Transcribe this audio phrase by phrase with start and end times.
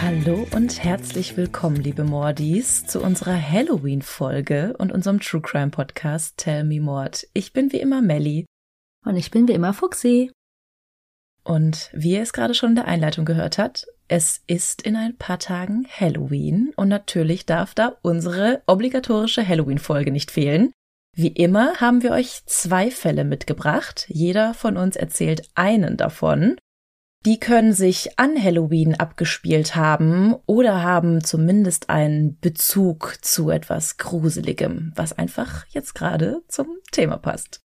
[0.00, 6.64] Hallo und herzlich willkommen, liebe Mordis, zu unserer Halloween-Folge und unserem True Crime Podcast Tell
[6.64, 7.26] Me Mord.
[7.34, 8.46] Ich bin wie immer Melly.
[9.04, 10.32] Und ich bin wie immer Fuxi.
[11.42, 15.16] Und wie ihr es gerade schon in der Einleitung gehört habt, es ist in ein
[15.16, 20.72] paar Tagen Halloween und natürlich darf da unsere obligatorische Halloween-Folge nicht fehlen.
[21.16, 24.06] Wie immer haben wir euch zwei Fälle mitgebracht.
[24.08, 26.56] Jeder von uns erzählt einen davon.
[27.24, 34.92] Die können sich an Halloween abgespielt haben oder haben zumindest einen Bezug zu etwas Gruseligem,
[34.94, 37.60] was einfach jetzt gerade zum Thema passt.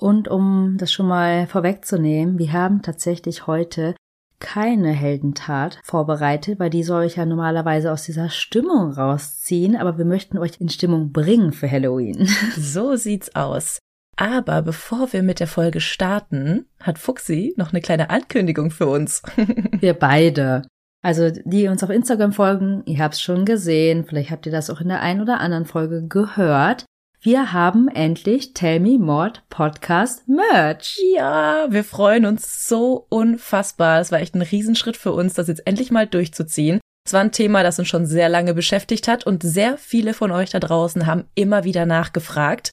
[0.00, 3.96] Und um das schon mal vorwegzunehmen, wir haben tatsächlich heute
[4.40, 10.04] keine Heldentat vorbereitet, weil die soll euch ja normalerweise aus dieser Stimmung rausziehen, aber wir
[10.04, 12.28] möchten euch in Stimmung bringen für Halloween.
[12.56, 13.78] So sieht's aus.
[14.16, 19.22] Aber bevor wir mit der Folge starten, hat Fuxi noch eine kleine Ankündigung für uns.
[19.80, 20.62] wir beide.
[21.02, 24.80] Also die uns auf Instagram folgen, ihr habt's schon gesehen, vielleicht habt ihr das auch
[24.80, 26.84] in der einen oder anderen Folge gehört.
[27.20, 31.00] Wir haben endlich Tell Me Mord Podcast Merch.
[31.16, 34.00] Ja, wir freuen uns so unfassbar.
[34.00, 36.78] Es war echt ein Riesenschritt für uns, das jetzt endlich mal durchzuziehen.
[37.04, 40.30] Es war ein Thema, das uns schon sehr lange beschäftigt hat und sehr viele von
[40.30, 42.70] euch da draußen haben immer wieder nachgefragt.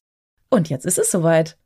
[0.52, 1.58] Und jetzt ist es soweit.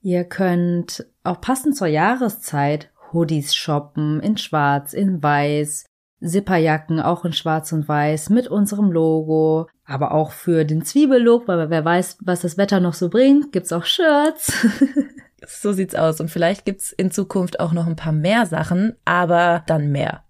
[0.00, 5.84] Ihr könnt auch passend zur Jahreszeit Hoodies shoppen in schwarz, in weiß,
[6.26, 11.70] Zipperjacken auch in schwarz und weiß mit unserem Logo, aber auch für den Zwiebellook, weil
[11.70, 14.52] wer weiß, was das Wetter noch so bringt, gibt's auch Shirts.
[15.46, 19.62] so sieht's aus und vielleicht gibt's in Zukunft auch noch ein paar mehr Sachen, aber
[19.66, 20.24] dann mehr.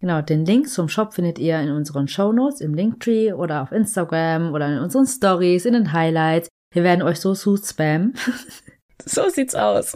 [0.00, 4.52] Genau, den Link zum Shop findet ihr in unseren Shownotes, im Linktree oder auf Instagram
[4.52, 6.48] oder in unseren Stories, in den Highlights.
[6.72, 8.14] Wir werden euch so zu spammen.
[9.04, 9.94] so sieht's aus.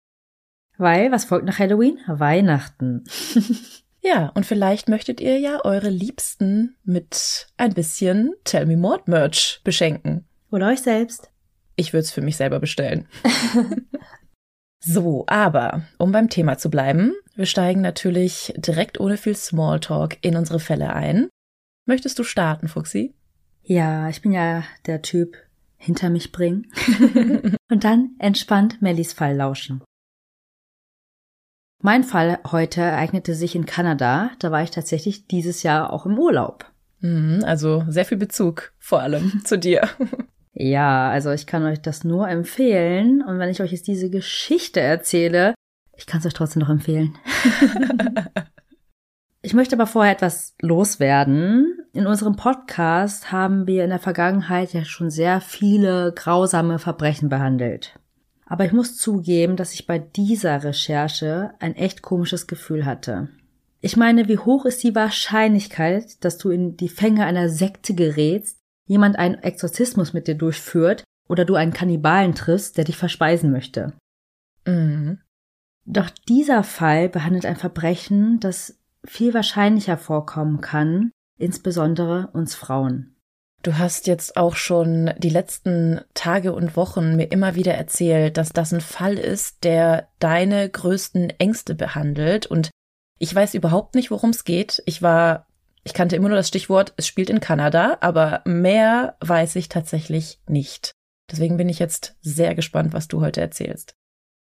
[0.78, 1.98] Weil, was folgt nach Halloween?
[2.06, 3.02] Weihnachten.
[4.06, 9.60] Ja, und vielleicht möchtet ihr ja eure Liebsten mit ein bisschen Tell Me More Merch
[9.64, 10.24] beschenken.
[10.50, 11.30] Oder euch selbst.
[11.74, 13.08] Ich würde es für mich selber bestellen.
[14.80, 20.36] so, aber um beim Thema zu bleiben, wir steigen natürlich direkt ohne viel Smalltalk in
[20.36, 21.28] unsere Fälle ein.
[21.84, 23.14] Möchtest du starten, Fuxi?
[23.62, 25.36] Ja, ich bin ja der Typ,
[25.76, 26.70] hinter mich bringen
[27.68, 29.82] und dann entspannt Mellies Fall lauschen.
[31.86, 36.18] Mein Fall heute ereignete sich in Kanada, da war ich tatsächlich dieses Jahr auch im
[36.18, 36.64] Urlaub.
[36.98, 39.88] Mhm, also sehr viel Bezug, vor allem zu dir.
[40.52, 44.80] Ja, also ich kann euch das nur empfehlen und wenn ich euch jetzt diese Geschichte
[44.80, 45.54] erzähle,
[45.96, 47.14] ich kann es euch trotzdem noch empfehlen.
[49.42, 51.78] Ich möchte aber vorher etwas loswerden.
[51.92, 57.96] In unserem Podcast haben wir in der Vergangenheit ja schon sehr viele grausame Verbrechen behandelt.
[58.46, 63.28] Aber ich muss zugeben, dass ich bei dieser Recherche ein echt komisches Gefühl hatte.
[63.80, 68.58] Ich meine, wie hoch ist die Wahrscheinlichkeit, dass du in die Fänge einer Sekte gerätst,
[68.86, 73.92] jemand einen Exorzismus mit dir durchführt oder du einen Kannibalen triffst, der dich verspeisen möchte?
[74.64, 75.20] Mhm.
[75.84, 83.15] Doch dieser Fall behandelt ein Verbrechen, das viel wahrscheinlicher vorkommen kann, insbesondere uns Frauen.
[83.66, 88.50] Du hast jetzt auch schon die letzten Tage und Wochen mir immer wieder erzählt, dass
[88.50, 92.46] das ein Fall ist, der deine größten Ängste behandelt.
[92.46, 92.70] Und
[93.18, 94.84] ich weiß überhaupt nicht, worum es geht.
[94.86, 95.48] Ich war,
[95.82, 100.40] ich kannte immer nur das Stichwort, es spielt in Kanada, aber mehr weiß ich tatsächlich
[100.46, 100.92] nicht.
[101.28, 103.96] Deswegen bin ich jetzt sehr gespannt, was du heute erzählst.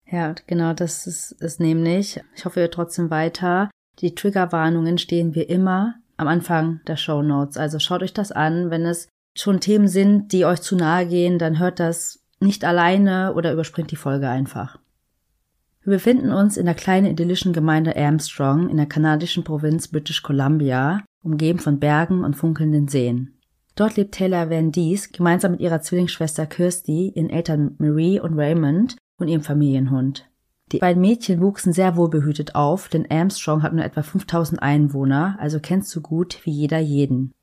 [0.05, 2.21] Ja, genau, das ist es nämlich.
[2.35, 3.71] Ich hoffe, ihr trotzdem weiter.
[3.97, 7.57] Die Triggerwarnungen stehen wie immer am Anfang der Show Notes.
[7.57, 8.69] Also schaut euch das an.
[8.69, 13.33] Wenn es schon Themen sind, die euch zu nahe gehen, dann hört das nicht alleine
[13.33, 14.77] oder überspringt die Folge einfach.
[15.83, 21.03] Wir befinden uns in der kleinen idyllischen Gemeinde Armstrong in der kanadischen Provinz British Columbia,
[21.23, 23.37] umgeben von Bergen und funkelnden Seen.
[23.75, 28.97] Dort lebt Taylor Van Dies gemeinsam mit ihrer Zwillingsschwester Kirsty, ihren Eltern Marie und Raymond
[29.17, 30.27] und ihrem Familienhund.
[30.71, 35.59] Die beiden Mädchen wuchsen sehr wohlbehütet auf, denn Armstrong hat nur etwa 5000 Einwohner, also
[35.61, 37.33] kennst du gut wie jeder jeden.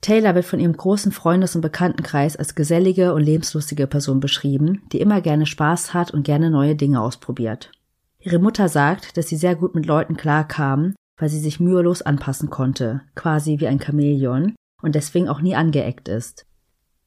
[0.00, 5.00] Taylor wird von ihrem großen Freundes- und Bekanntenkreis als gesellige und lebenslustige Person beschrieben, die
[5.00, 7.70] immer gerne Spaß hat und gerne neue Dinge ausprobiert.
[8.18, 12.50] Ihre Mutter sagt, dass sie sehr gut mit Leuten klarkam, weil sie sich mühelos anpassen
[12.50, 16.44] konnte, quasi wie ein Chamäleon, und deswegen auch nie angeeckt ist.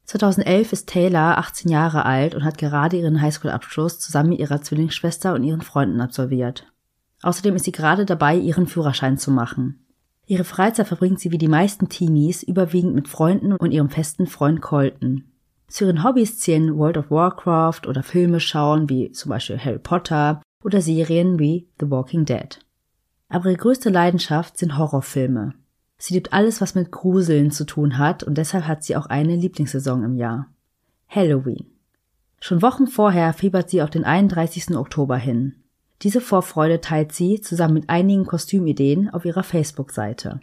[0.08, 5.34] 2011 ist Taylor 18 Jahre alt und hat gerade ihren Highschool-Abschluss zusammen mit ihrer Zwillingsschwester
[5.34, 6.66] und ihren Freunden absolviert.
[7.20, 9.84] Außerdem ist sie gerade dabei, ihren Führerschein zu machen.
[10.24, 14.62] Ihre Freizeit verbringt sie wie die meisten Teenies überwiegend mit Freunden und ihrem festen Freund
[14.62, 15.24] Colton.
[15.66, 20.40] Zu ihren Hobbys zählen World of Warcraft oder Filme schauen wie zum Beispiel Harry Potter
[20.64, 22.58] oder Serien wie The Walking Dead.
[23.28, 25.52] Aber ihre größte Leidenschaft sind Horrorfilme.
[25.98, 29.34] Sie liebt alles, was mit Gruseln zu tun hat und deshalb hat sie auch eine
[29.34, 30.46] Lieblingssaison im Jahr.
[31.08, 31.66] Halloween.
[32.40, 34.76] Schon Wochen vorher fiebert sie auf den 31.
[34.76, 35.56] Oktober hin.
[36.02, 40.40] Diese Vorfreude teilt sie zusammen mit einigen Kostümideen auf ihrer Facebook-Seite.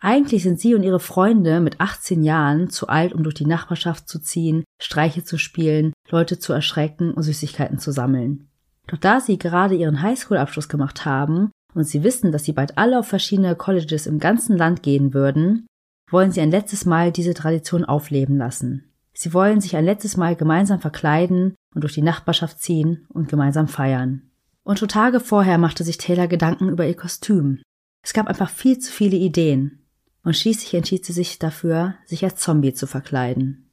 [0.00, 4.08] Eigentlich sind sie und ihre Freunde mit 18 Jahren zu alt, um durch die Nachbarschaft
[4.08, 8.48] zu ziehen, Streiche zu spielen, Leute zu erschrecken und Süßigkeiten zu sammeln.
[8.88, 12.98] Doch da sie gerade ihren Highschool-Abschluss gemacht haben und sie wissen, dass sie bald alle
[12.98, 15.66] auf verschiedene Colleges im ganzen Land gehen würden,
[16.10, 18.90] wollen sie ein letztes Mal diese Tradition aufleben lassen.
[19.12, 23.68] Sie wollen sich ein letztes Mal gemeinsam verkleiden und durch die Nachbarschaft ziehen und gemeinsam
[23.68, 24.22] feiern.
[24.62, 27.60] Und schon Tage vorher machte sich Taylor Gedanken über ihr Kostüm.
[28.02, 29.84] Es gab einfach viel zu viele Ideen.
[30.24, 33.70] Und schließlich entschied sie sich dafür, sich als Zombie zu verkleiden.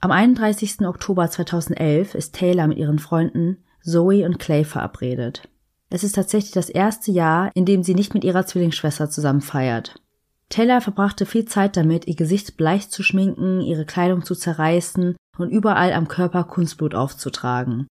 [0.00, 0.82] Am 31.
[0.82, 5.48] Oktober 2011 ist Taylor mit ihren Freunden Zoe und Clay verabredet.
[5.90, 10.00] Es ist tatsächlich das erste Jahr, in dem sie nicht mit ihrer Zwillingsschwester zusammen feiert.
[10.48, 15.50] Taylor verbrachte viel Zeit damit, ihr Gesicht bleich zu schminken, ihre Kleidung zu zerreißen und
[15.50, 17.86] überall am Körper Kunstblut aufzutragen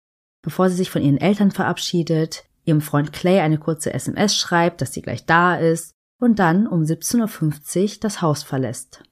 [0.43, 4.93] bevor sie sich von ihren Eltern verabschiedet, ihrem Freund Clay eine kurze SMS schreibt, dass
[4.93, 9.03] sie gleich da ist und dann um 17.50 Uhr das Haus verlässt.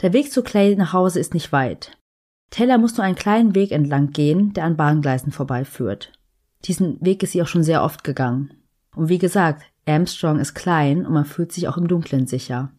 [0.00, 1.98] Der Weg zu Clay nach Hause ist nicht weit.
[2.50, 6.12] Taylor muss nur einen kleinen Weg entlang gehen, der an Bahngleisen vorbeiführt.
[6.64, 8.54] Diesen Weg ist sie auch schon sehr oft gegangen.
[8.94, 12.70] Und wie gesagt, Armstrong ist klein und man fühlt sich auch im Dunkeln sicher.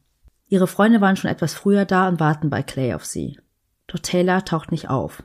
[0.47, 3.39] Ihre Freunde waren schon etwas früher da und warten bei Clay auf sie.
[3.88, 5.24] Doch Taylor taucht nicht auf.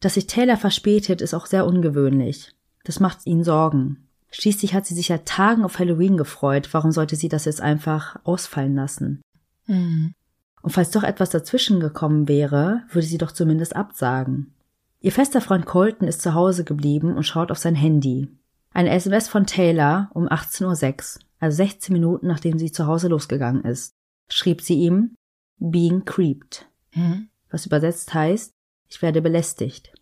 [0.00, 2.54] Dass sich Taylor verspätet, ist auch sehr ungewöhnlich.
[2.84, 4.08] Das macht ihnen Sorgen.
[4.30, 6.68] Schließlich hat sie sich seit Tagen auf Halloween gefreut.
[6.72, 9.20] Warum sollte sie das jetzt einfach ausfallen lassen?
[9.66, 10.14] Mhm.
[10.62, 14.54] Und falls doch etwas dazwischen gekommen wäre, würde sie doch zumindest absagen.
[15.02, 18.28] Ihr fester Freund Colton ist zu Hause geblieben und schaut auf sein Handy.
[18.72, 23.64] Eine SMS von Taylor um 18.06 Uhr, also 16 Minuten nachdem sie zu Hause losgegangen
[23.64, 23.94] ist,
[24.30, 25.14] schrieb sie ihm
[25.58, 26.68] Being creeped.
[26.94, 27.30] Mhm.
[27.50, 28.52] Was übersetzt heißt,
[28.88, 29.92] ich werde belästigt.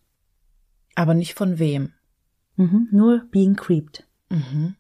[0.97, 1.93] Aber nicht von wem?
[2.57, 4.05] Mhm, nur being creeped.
[4.31, 4.75] Mhm.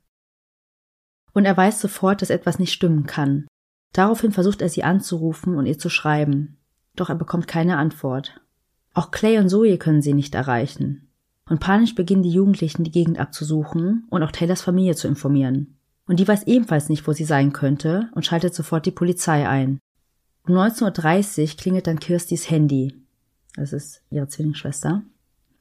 [1.32, 3.46] Und er weiß sofort, dass etwas nicht stimmen kann.
[3.92, 6.58] Daraufhin versucht er sie anzurufen und ihr zu schreiben.
[6.96, 8.40] Doch er bekommt keine Antwort.
[8.98, 11.06] Auch Clay und Zoe können sie nicht erreichen.
[11.48, 15.78] Und panisch beginnen die Jugendlichen die Gegend abzusuchen und auch Taylors Familie zu informieren.
[16.08, 19.78] Und die weiß ebenfalls nicht, wo sie sein könnte und schaltet sofort die Polizei ein.
[20.48, 22.92] Um 19.30 Uhr klingelt dann Kirstys Handy.
[23.54, 25.02] Das ist ihre Zwillingsschwester.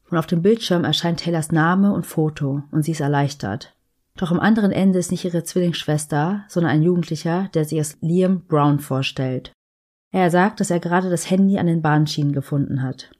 [0.09, 3.75] Und auf dem Bildschirm erscheint Taylors Name und Foto und sie ist erleichtert.
[4.15, 8.47] Doch am anderen Ende ist nicht ihre Zwillingsschwester, sondern ein Jugendlicher, der sich als Liam
[8.47, 9.51] Brown vorstellt.
[10.11, 13.11] Er sagt, dass er gerade das Handy an den Bahnschienen gefunden hat.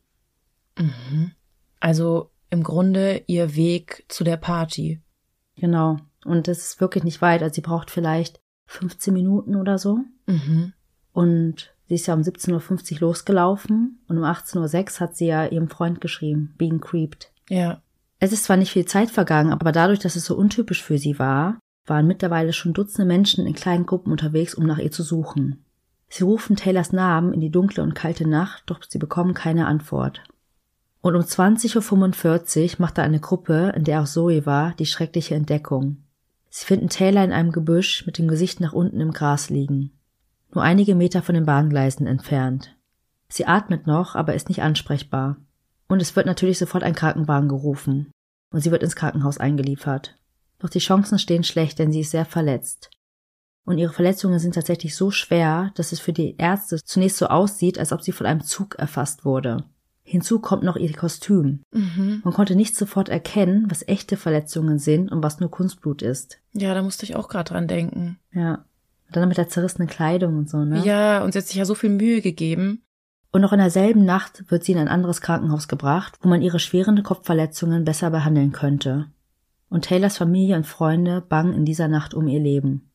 [0.78, 1.32] Mhm.
[1.80, 5.02] Also im Grunde ihr Weg zu der Party.
[5.56, 5.98] Genau.
[6.26, 7.42] Und das ist wirklich nicht weit.
[7.42, 10.00] Also sie braucht vielleicht 15 Minuten oder so.
[10.26, 10.74] Mhm.
[11.14, 15.46] Und Sie ist ja um 17.50 Uhr losgelaufen und um 18.06 Uhr hat sie ja
[15.46, 17.32] ihrem Freund geschrieben, being creeped.
[17.50, 17.82] Ja.
[18.20, 21.18] Es ist zwar nicht viel Zeit vergangen, aber dadurch, dass es so untypisch für sie
[21.18, 25.64] war, waren mittlerweile schon Dutzende Menschen in kleinen Gruppen unterwegs, um nach ihr zu suchen.
[26.10, 30.24] Sie rufen Taylors Namen in die dunkle und kalte Nacht, doch sie bekommen keine Antwort.
[31.02, 36.04] Und um 20.45 Uhr machte eine Gruppe, in der auch Zoe war, die schreckliche Entdeckung.
[36.50, 39.92] Sie finden Taylor in einem Gebüsch mit dem Gesicht nach unten im Gras liegen
[40.54, 42.76] nur einige Meter von den Bahngleisen entfernt.
[43.30, 45.38] Sie atmet noch, aber ist nicht ansprechbar.
[45.88, 48.12] Und es wird natürlich sofort ein Krankenwagen gerufen.
[48.52, 50.16] Und sie wird ins Krankenhaus eingeliefert.
[50.60, 52.90] Doch die Chancen stehen schlecht, denn sie ist sehr verletzt.
[53.66, 57.78] Und ihre Verletzungen sind tatsächlich so schwer, dass es für die Ärzte zunächst so aussieht,
[57.78, 59.66] als ob sie von einem Zug erfasst wurde.
[60.10, 61.64] Hinzu kommt noch ihr Kostüm.
[61.72, 62.22] Mhm.
[62.24, 66.40] Man konnte nicht sofort erkennen, was echte Verletzungen sind und was nur Kunstblut ist.
[66.54, 68.18] Ja, da musste ich auch gerade dran denken.
[68.32, 68.66] Ja.
[69.08, 70.82] Und dann mit der zerrissenen Kleidung und so, ne?
[70.86, 72.84] Ja, und sie hat sich ja so viel Mühe gegeben.
[73.34, 76.60] Und noch in derselben Nacht wird sie in ein anderes Krankenhaus gebracht, wo man ihre
[76.60, 79.08] schweren Kopfverletzungen besser behandeln könnte.
[79.68, 82.90] Und Taylors Familie und Freunde bangen in dieser Nacht um ihr Leben.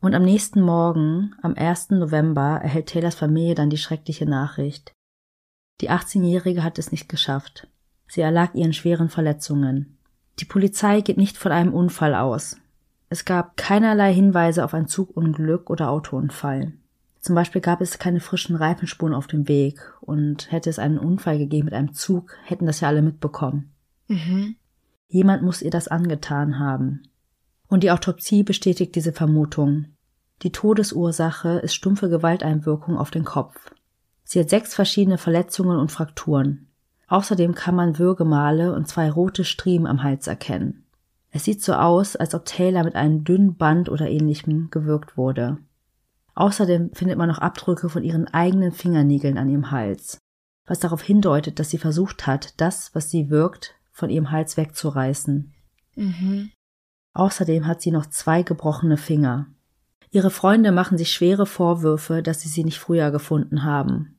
[0.00, 1.90] Und am nächsten Morgen, am 1.
[1.90, 4.95] November, erhält Taylors Familie dann die schreckliche Nachricht.
[5.80, 7.68] Die 18-Jährige hat es nicht geschafft.
[8.08, 9.98] Sie erlag ihren schweren Verletzungen.
[10.38, 12.56] Die Polizei geht nicht von einem Unfall aus.
[13.08, 16.72] Es gab keinerlei Hinweise auf ein Zugunglück oder Autounfall.
[17.20, 21.38] Zum Beispiel gab es keine frischen Reifenspuren auf dem Weg und hätte es einen Unfall
[21.38, 23.70] gegeben mit einem Zug, hätten das ja alle mitbekommen.
[24.08, 24.56] Mhm.
[25.08, 27.02] Jemand muss ihr das angetan haben.
[27.68, 29.86] Und die Autopsie bestätigt diese Vermutung.
[30.42, 33.72] Die Todesursache ist stumpfe Gewalteinwirkung auf den Kopf.
[34.28, 36.66] Sie hat sechs verschiedene Verletzungen und Frakturen.
[37.06, 40.84] Außerdem kann man Würgemale und zwei rote Striemen am Hals erkennen.
[41.30, 45.58] Es sieht so aus, als ob Taylor mit einem dünnen Band oder ähnlichem gewürgt wurde.
[46.34, 50.18] Außerdem findet man noch Abdrücke von ihren eigenen Fingernägeln an ihrem Hals,
[50.66, 55.54] was darauf hindeutet, dass sie versucht hat, das, was sie wirkt, von ihrem Hals wegzureißen.
[55.94, 56.50] Mhm.
[57.14, 59.46] Außerdem hat sie noch zwei gebrochene Finger.
[60.10, 64.15] Ihre Freunde machen sich schwere Vorwürfe, dass sie sie nicht früher gefunden haben.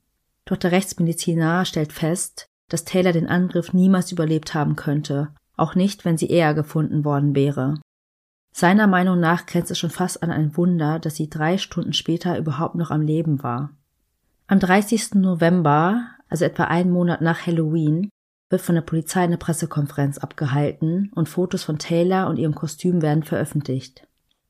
[0.48, 6.06] Doch der Rechtsmediziner stellt fest, dass Taylor den Angriff niemals überlebt haben könnte, auch nicht,
[6.06, 7.75] wenn sie eher gefunden worden wäre.
[8.54, 12.38] Seiner Meinung nach grenzt es schon fast an ein Wunder, dass sie drei Stunden später
[12.38, 13.72] überhaupt noch am Leben war.
[14.48, 15.16] Am 30.
[15.16, 18.10] November, also etwa einen Monat nach Halloween,
[18.50, 23.24] wird von der Polizei eine Pressekonferenz abgehalten und Fotos von Taylor und ihrem Kostüm werden
[23.24, 24.08] veröffentlicht.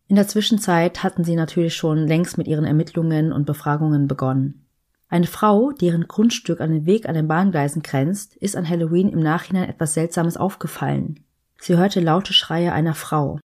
[0.08, 4.67] In der Zwischenzeit hatten sie natürlich schon längst mit ihren Ermittlungen und Befragungen begonnen.
[5.10, 9.20] Eine Frau, deren Grundstück an den Weg an den Bahngleisen grenzt, ist an Halloween im
[9.20, 11.24] Nachhinein etwas Seltsames aufgefallen.
[11.60, 13.40] Sie hörte laute Schreie einer Frau.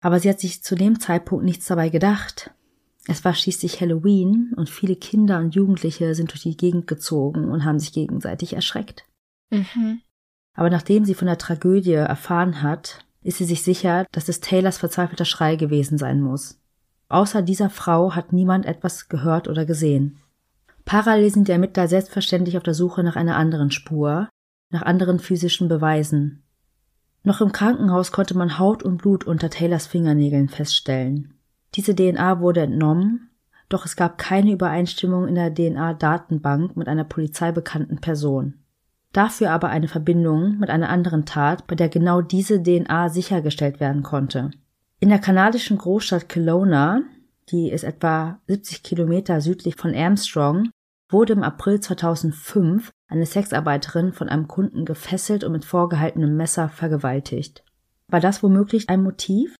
[0.00, 2.52] Aber sie hat sich zu dem Zeitpunkt nichts dabei gedacht.
[3.06, 7.64] Es war schließlich Halloween und viele Kinder und Jugendliche sind durch die Gegend gezogen und
[7.64, 9.04] haben sich gegenseitig erschreckt.
[9.50, 10.00] Mhm.
[10.54, 14.78] Aber nachdem sie von der Tragödie erfahren hat, ist sie sich sicher, dass es Taylors
[14.78, 16.60] verzweifelter Schrei gewesen sein muss.
[17.08, 20.18] Außer dieser Frau hat niemand etwas gehört oder gesehen.
[20.84, 24.28] Parallel sind die Ermittler selbstverständlich auf der Suche nach einer anderen Spur,
[24.70, 26.42] nach anderen physischen Beweisen.
[27.24, 31.34] Noch im Krankenhaus konnte man Haut und Blut unter Taylors Fingernägeln feststellen.
[31.74, 33.30] Diese DNA wurde entnommen,
[33.68, 38.54] doch es gab keine Übereinstimmung in der DNA-Datenbank mit einer polizeibekannten Person.
[39.12, 44.02] Dafür aber eine Verbindung mit einer anderen Tat, bei der genau diese DNA sichergestellt werden
[44.02, 44.50] konnte.
[45.00, 47.02] In der kanadischen Großstadt Kelowna,
[47.52, 50.70] die ist etwa 70 Kilometer südlich von Armstrong,
[51.10, 57.62] wurde im April 2005 eine Sexarbeiterin von einem Kunden gefesselt und mit vorgehaltenem Messer vergewaltigt.
[58.08, 59.54] War das womöglich ein Motiv?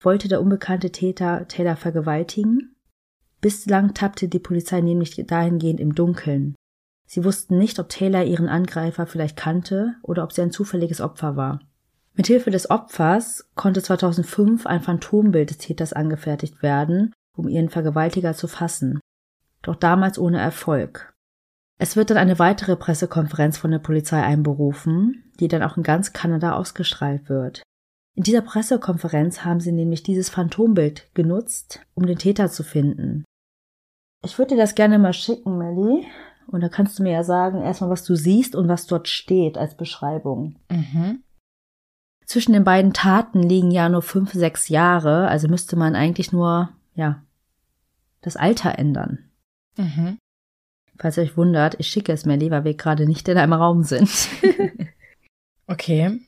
[0.00, 2.76] Wollte der unbekannte Täter Taylor vergewaltigen?
[3.40, 6.54] Bislang tappte die Polizei nämlich dahingehend im Dunkeln.
[7.06, 11.36] Sie wussten nicht, ob Taylor ihren Angreifer vielleicht kannte oder ob sie ein zufälliges Opfer
[11.36, 11.60] war.
[12.14, 18.48] Mithilfe des Opfers konnte 2005 ein Phantombild des Täters angefertigt werden, um ihren Vergewaltiger zu
[18.48, 19.00] fassen.
[19.62, 21.12] Doch damals ohne Erfolg.
[21.78, 26.12] Es wird dann eine weitere Pressekonferenz von der Polizei einberufen, die dann auch in ganz
[26.12, 27.62] Kanada ausgestrahlt wird.
[28.14, 33.24] In dieser Pressekonferenz haben sie nämlich dieses Phantombild genutzt, um den Täter zu finden.
[34.24, 36.06] Ich würde dir das gerne mal schicken, Melly.
[36.46, 39.56] Und da kannst du mir ja sagen, erstmal, was du siehst und was dort steht
[39.56, 40.56] als Beschreibung.
[40.70, 41.22] Mhm.
[42.26, 46.70] Zwischen den beiden Taten liegen ja nur fünf, sechs Jahre, also müsste man eigentlich nur,
[46.94, 47.22] ja,
[48.20, 49.30] das Alter ändern.
[49.76, 50.18] Mhm.
[50.98, 53.82] Falls ihr euch wundert, ich schicke es Melly, weil wir gerade nicht in einem Raum
[53.82, 54.28] sind.
[55.66, 56.20] okay,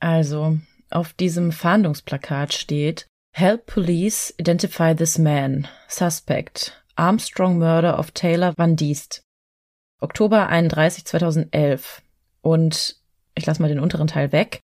[0.00, 0.58] also
[0.90, 8.76] auf diesem Fahndungsplakat steht Help Police identify this man, suspect, Armstrong Murder of Taylor Van
[8.76, 9.22] Diest.
[10.00, 12.02] Oktober 31, 2011.
[12.42, 12.96] Und
[13.34, 14.60] ich lasse mal den unteren Teil weg.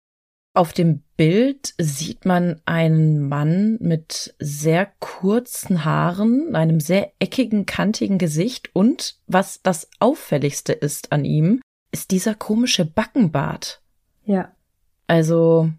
[0.58, 8.18] Auf dem Bild sieht man einen Mann mit sehr kurzen Haaren, einem sehr eckigen, kantigen
[8.18, 11.62] Gesicht und was das auffälligste ist an ihm,
[11.92, 13.84] ist dieser komische Backenbart.
[14.26, 14.52] Ja.
[15.06, 15.70] Also,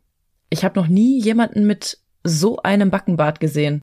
[0.48, 3.82] ich habe noch nie jemanden mit so einem Backenbart gesehen.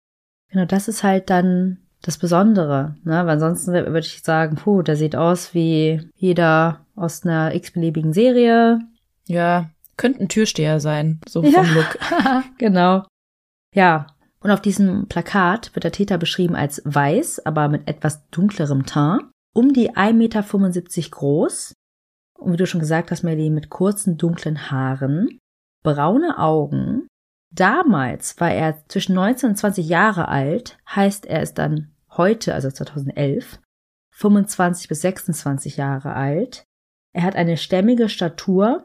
[0.50, 3.26] Genau, das ist halt dann das Besondere, ne?
[3.26, 8.80] Weil ansonsten würde ich sagen, puh, der sieht aus wie jeder aus einer x-beliebigen Serie.
[9.28, 11.62] Ja, könnte ein Türsteher sein, so vom ja.
[11.62, 11.98] Look.
[12.58, 13.06] genau.
[13.74, 14.08] Ja.
[14.40, 19.24] Und auf diesem Plakat wird der Täter beschrieben als weiß, aber mit etwas dunklerem Teint,
[19.56, 21.74] um die 1,75 Meter groß.
[22.38, 25.40] Und wie du schon gesagt hast, Melly, mit kurzen, dunklen Haaren,
[25.84, 27.08] braune Augen.
[27.52, 32.70] Damals war er zwischen 19 und 20 Jahre alt, heißt er ist dann heute, also
[32.70, 33.60] 2011,
[34.12, 36.66] 25 bis 26 Jahre alt.
[37.14, 38.84] Er hat eine stämmige Statur,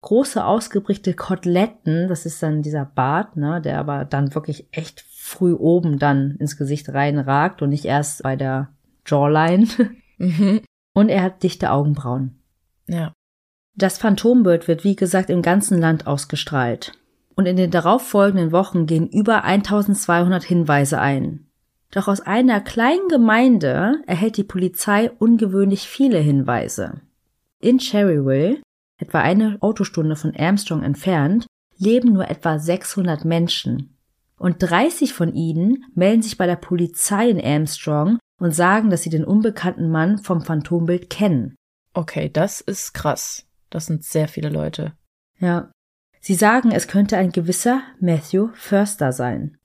[0.00, 5.52] große ausgeprägte Koteletten, das ist dann dieser Bart, ne, der aber dann wirklich echt früh
[5.52, 8.70] oben dann ins Gesicht reinragt und nicht erst bei der
[9.06, 9.66] Jawline.
[10.18, 10.60] Mhm.
[10.94, 12.42] Und er hat dichte Augenbrauen.
[12.88, 13.12] Ja.
[13.76, 16.92] Das Phantombild wird, wie gesagt, im ganzen Land ausgestrahlt.
[17.36, 21.46] Und in den darauffolgenden Wochen gehen über 1200 Hinweise ein.
[21.92, 27.00] Doch aus einer kleinen Gemeinde erhält die Polizei ungewöhnlich viele Hinweise.
[27.60, 28.60] In Cherryville,
[28.98, 31.46] etwa eine Autostunde von Armstrong entfernt,
[31.78, 33.96] leben nur etwa 600 Menschen.
[34.36, 39.10] Und 30 von ihnen melden sich bei der Polizei in Armstrong und sagen, dass sie
[39.10, 41.56] den unbekannten Mann vom Phantombild kennen.
[41.94, 43.46] Okay, das ist krass.
[43.70, 44.92] Das sind sehr viele Leute.
[45.38, 45.70] Ja.
[46.20, 49.56] Sie sagen, es könnte ein gewisser Matthew Förster sein.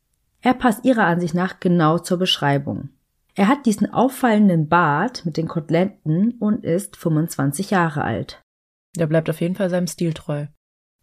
[0.42, 2.90] Er passt ihrer Ansicht nach genau zur Beschreibung.
[3.36, 8.43] Er hat diesen auffallenden Bart mit den Koteletten und ist 25 Jahre alt.
[8.98, 10.48] Der bleibt auf jeden Fall seinem Stil treu.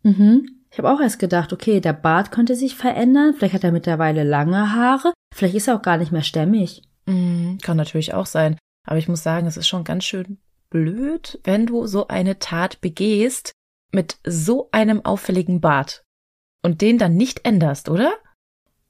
[0.03, 0.61] Mhm.
[0.71, 4.23] Ich habe auch erst gedacht, okay, der Bart könnte sich verändern, vielleicht hat er mittlerweile
[4.23, 6.83] lange Haare, vielleicht ist er auch gar nicht mehr stämmig.
[7.07, 8.57] Mhm, kann natürlich auch sein.
[8.87, 10.39] Aber ich muss sagen, es ist schon ganz schön
[10.71, 13.53] blöd, wenn du so eine Tat begehst
[13.93, 16.05] mit so einem auffälligen Bart
[16.63, 18.13] und den dann nicht änderst, oder?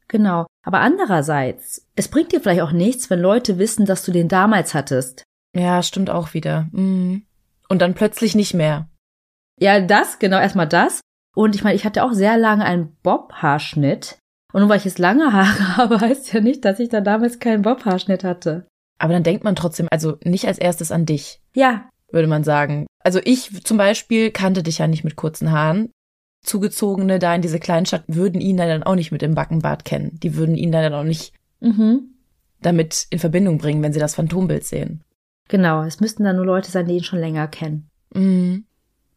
[0.08, 0.46] Genau.
[0.62, 4.74] Aber andererseits, es bringt dir vielleicht auch nichts, wenn Leute wissen, dass du den damals
[4.74, 5.24] hattest.
[5.54, 6.68] Ja, stimmt auch wieder.
[6.72, 7.24] Mhm.
[7.68, 8.89] Und dann plötzlich nicht mehr.
[9.60, 11.00] Ja, das, genau, erstmal das.
[11.36, 14.18] Und ich meine, ich hatte auch sehr lange einen Bob-Haarschnitt.
[14.52, 17.38] Und nur weil ich jetzt lange Haare habe, heißt ja nicht, dass ich da damals
[17.38, 18.66] keinen Bob-Haarschnitt hatte.
[18.98, 21.40] Aber dann denkt man trotzdem, also nicht als erstes an dich.
[21.54, 21.88] Ja.
[22.10, 22.86] Würde man sagen.
[23.02, 25.90] Also ich zum Beispiel kannte dich ja nicht mit kurzen Haaren.
[26.44, 30.18] Zugezogene da in diese Kleinstadt würden ihn dann auch nicht mit dem Backenbart kennen.
[30.22, 32.14] Die würden ihn dann auch nicht Mhm.
[32.62, 35.02] damit in Verbindung bringen, wenn sie das Phantombild sehen.
[35.48, 37.88] Genau, es müssten dann nur Leute sein, die ihn schon länger kennen.
[38.14, 38.64] Mhm.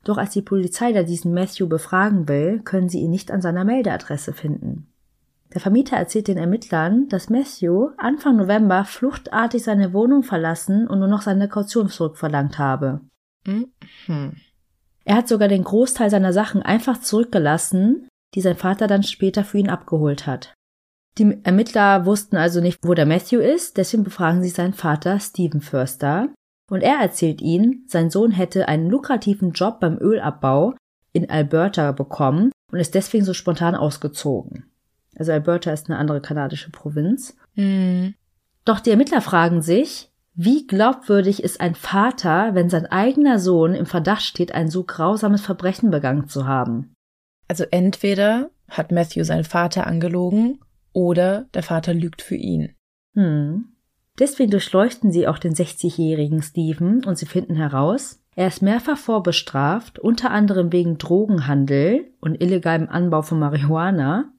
[0.03, 3.63] Doch als die Polizei da diesen Matthew befragen will, können sie ihn nicht an seiner
[3.63, 4.87] Meldeadresse finden.
[5.53, 11.07] Der Vermieter erzählt den Ermittlern, dass Matthew Anfang November fluchtartig seine Wohnung verlassen und nur
[11.07, 13.01] noch seine Kaution zurückverlangt habe.
[13.45, 13.67] Mhm.
[15.05, 19.59] Er hat sogar den Großteil seiner Sachen einfach zurückgelassen, die sein Vater dann später für
[19.59, 20.53] ihn abgeholt hat.
[21.19, 25.61] Die Ermittler wussten also nicht, wo der Matthew ist, deswegen befragen sie seinen Vater Stephen
[25.61, 26.29] Förster
[26.69, 30.75] und er erzählt ihnen, sein Sohn hätte einen lukrativen Job beim Ölabbau
[31.11, 34.65] in Alberta bekommen und ist deswegen so spontan ausgezogen.
[35.15, 37.37] Also Alberta ist eine andere kanadische Provinz.
[37.55, 38.15] Mhm.
[38.65, 43.85] Doch die Ermittler fragen sich, wie glaubwürdig ist ein Vater, wenn sein eigener Sohn im
[43.85, 46.95] Verdacht steht, ein so grausames Verbrechen begangen zu haben?
[47.47, 50.59] Also entweder hat Matthew seinen Vater angelogen
[50.91, 52.73] oder der Vater lügt für ihn.
[53.13, 53.72] Hm.
[54.19, 59.99] Deswegen durchleuchten sie auch den 60-jährigen Stephen und sie finden heraus, er ist mehrfach vorbestraft,
[59.99, 64.31] unter anderem wegen Drogenhandel und illegalem Anbau von Marihuana,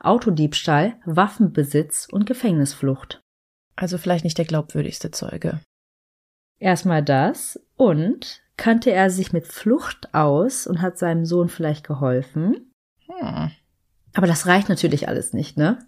[0.00, 3.22] Autodiebstahl, Waffenbesitz und Gefängnisflucht.
[3.76, 5.60] Also vielleicht nicht der glaubwürdigste Zeuge.
[6.58, 12.72] Erstmal das und kannte er sich mit Flucht aus und hat seinem Sohn vielleicht geholfen.
[13.06, 13.50] Hm.
[14.14, 15.78] Aber das reicht natürlich alles nicht, ne?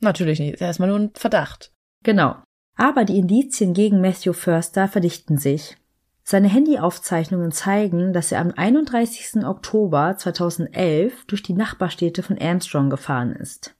[0.00, 0.54] Natürlich nicht.
[0.54, 1.72] Ist erstmal nur ein Verdacht.
[2.02, 2.36] Genau.
[2.78, 5.76] Aber die Indizien gegen Matthew Förster verdichten sich.
[6.22, 9.44] Seine Handyaufzeichnungen zeigen, dass er am 31.
[9.44, 13.74] Oktober 2011 durch die Nachbarstädte von Armstrong gefahren ist.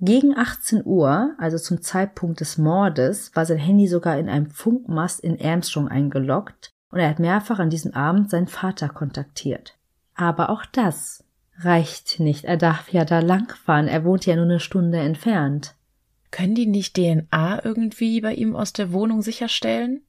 [0.00, 5.18] Gegen 18 Uhr, also zum Zeitpunkt des Mordes, war sein Handy sogar in einem Funkmast
[5.18, 9.76] in Armstrong eingeloggt und er hat mehrfach an diesem Abend seinen Vater kontaktiert.
[10.14, 11.24] Aber auch das
[11.58, 12.44] reicht nicht.
[12.44, 13.88] Er darf ja da langfahren.
[13.88, 15.74] Er wohnt ja nur eine Stunde entfernt.
[16.30, 20.02] Können die nicht DNA irgendwie bei ihm aus der Wohnung sicherstellen?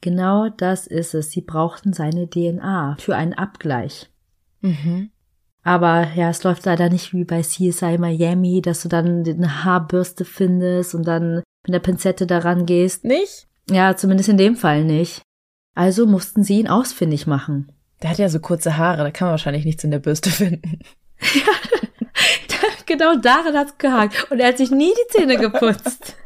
[0.00, 1.30] Genau das ist es.
[1.30, 4.10] Sie brauchten seine DNA für einen Abgleich.
[4.60, 5.10] Mhm.
[5.62, 10.24] Aber ja, es läuft leider nicht wie bei CSI Miami, dass du dann eine Haarbürste
[10.24, 13.04] findest und dann mit der Pinzette daran gehst.
[13.04, 13.46] Nicht?
[13.70, 15.22] Ja, zumindest in dem Fall nicht.
[15.74, 17.72] Also mussten sie ihn ausfindig machen.
[18.02, 20.78] Der hat ja so kurze Haare, da kann man wahrscheinlich nichts in der Bürste finden.
[22.90, 24.30] genau daran hat's gehakt.
[24.30, 26.16] Und er hat sich nie die Zähne geputzt.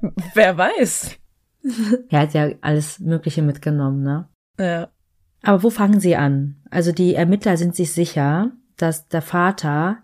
[0.34, 1.16] Wer weiß.
[2.08, 4.28] er hat ja alles Mögliche mitgenommen, ne?
[4.58, 4.88] Ja.
[5.42, 6.56] Aber wo fangen sie an?
[6.70, 9.98] Also die Ermittler sind sich sicher, dass der Vater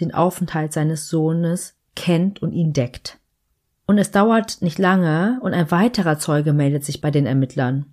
[0.00, 3.18] den Aufenthalt seines Sohnes kennt und ihn deckt.
[3.86, 7.86] Und es dauert nicht lange und ein weiterer Zeuge meldet sich bei den Ermittlern.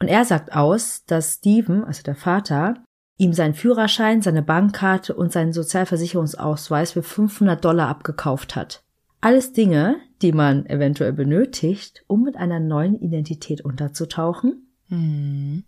[0.00, 2.74] Und er sagt aus, dass Steven, also der Vater,
[3.16, 8.82] ihm seinen Führerschein, seine Bankkarte und seinen Sozialversicherungsausweis für 500 Dollar abgekauft hat.
[9.20, 14.68] Alles Dinge, die man eventuell benötigt, um mit einer neuen Identität unterzutauchen.
[14.88, 15.64] Hm.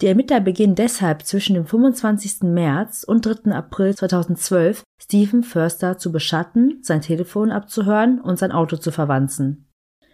[0.00, 2.42] Die Ermittler beginnen deshalb zwischen dem 25.
[2.42, 3.52] März und 3.
[3.52, 9.68] April 2012 Stephen Förster zu beschatten, sein Telefon abzuhören und sein Auto zu verwanzen.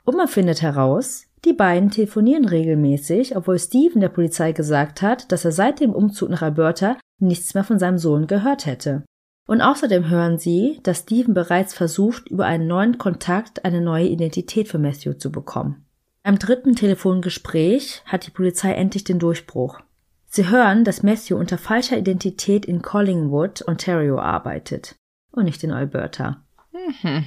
[0.04, 5.44] Und man findet heraus, die beiden telefonieren regelmäßig, obwohl Stephen der Polizei gesagt hat, dass
[5.44, 9.04] er seit dem Umzug nach Alberta nichts mehr von seinem Sohn gehört hätte.
[9.46, 14.68] Und außerdem hören sie, dass Stephen bereits versucht, über einen neuen Kontakt eine neue Identität
[14.68, 15.86] für Matthew zu bekommen.
[16.22, 19.80] Am dritten Telefongespräch hat die Polizei endlich den Durchbruch.
[20.26, 24.94] Sie hören, dass Matthew unter falscher Identität in Collingwood, Ontario arbeitet
[25.32, 26.44] und nicht in Alberta.
[26.72, 27.24] Mhm.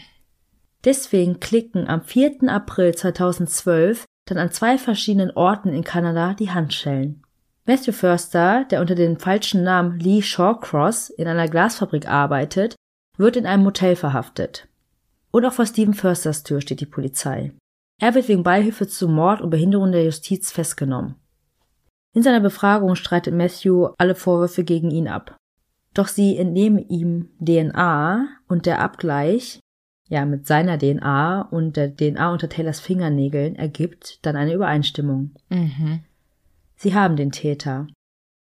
[0.85, 2.49] Deswegen klicken am 4.
[2.49, 7.23] April 2012 dann an zwei verschiedenen Orten in Kanada die Handschellen.
[7.65, 12.75] Matthew Förster, der unter dem falschen Namen Lee Shawcross in einer Glasfabrik arbeitet,
[13.17, 14.67] wird in einem Motel verhaftet.
[15.31, 17.53] Und auch vor Stephen Försters Tür steht die Polizei.
[18.01, 21.15] Er wird wegen Beihilfe zum Mord und Behinderung der Justiz festgenommen.
[22.13, 25.37] In seiner Befragung streitet Matthew alle Vorwürfe gegen ihn ab.
[25.93, 29.59] Doch sie entnehmen ihm DNA und der Abgleich,
[30.13, 35.31] ja, mit seiner DNA und der DNA unter Taylors Fingernägeln ergibt dann eine Übereinstimmung.
[35.49, 36.01] Mhm.
[36.75, 37.87] Sie haben den Täter.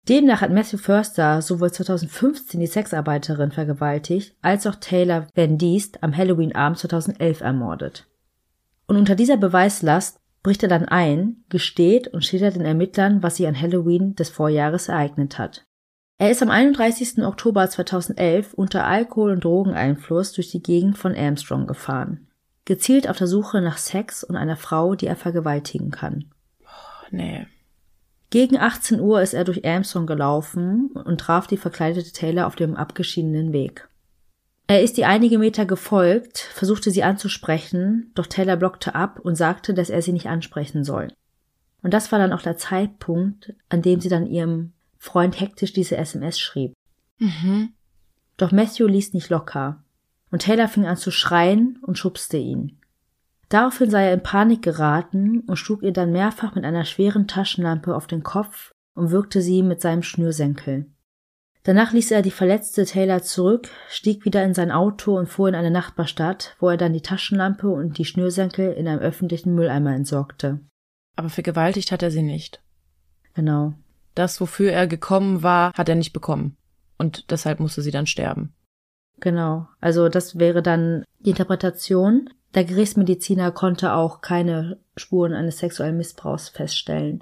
[0.07, 6.17] Demnach hat Matthew Förster sowohl 2015 die Sexarbeiterin vergewaltigt, als auch Taylor Van Diest am
[6.17, 8.07] Halloween-Abend 2011 ermordet.
[8.87, 13.45] Und unter dieser Beweislast bricht er dann ein, gesteht und schildert den Ermittlern, was sich
[13.45, 15.65] an Halloween des Vorjahres ereignet hat.
[16.21, 17.23] Er ist am 31.
[17.23, 22.27] Oktober 2011 unter Alkohol- und Drogeneinfluss durch die Gegend von Armstrong gefahren.
[22.65, 26.25] Gezielt auf der Suche nach Sex und einer Frau, die er vergewaltigen kann.
[26.61, 27.47] Oh, nee.
[28.31, 32.75] Gegen 18 Uhr ist er durch Armstrong gelaufen und traf die verkleidete Taylor auf dem
[32.75, 33.87] abgeschiedenen Weg.
[34.67, 39.73] Er ist ihr einige Meter gefolgt, versuchte sie anzusprechen, doch Taylor blockte ab und sagte,
[39.73, 41.07] dass er sie nicht ansprechen soll.
[41.81, 45.97] Und das war dann auch der Zeitpunkt, an dem sie dann ihrem Freund hektisch diese
[45.97, 46.73] SMS schrieb.
[47.17, 47.73] Mhm.
[48.37, 49.83] Doch Matthew ließ nicht locker.
[50.31, 52.77] Und Taylor fing an zu schreien und schubste ihn.
[53.47, 57.95] Daraufhin sei er in Panik geraten und schlug ihr dann mehrfach mit einer schweren Taschenlampe
[57.95, 60.85] auf den Kopf und wirkte sie mit seinem Schnürsenkel.
[61.63, 65.55] Danach ließ er die verletzte Taylor zurück, stieg wieder in sein Auto und fuhr in
[65.55, 70.59] eine Nachbarstadt, wo er dann die Taschenlampe und die Schnürsenkel in einem öffentlichen Mülleimer entsorgte.
[71.15, 72.61] Aber vergewaltigt hat er sie nicht.
[73.33, 73.73] Genau.
[74.15, 76.57] Das, wofür er gekommen war, hat er nicht bekommen.
[76.97, 78.53] Und deshalb musste sie dann sterben.
[79.19, 79.67] Genau.
[79.79, 82.29] Also das wäre dann die Interpretation.
[82.55, 87.21] Der Gerichtsmediziner konnte auch keine Spuren eines sexuellen Missbrauchs feststellen.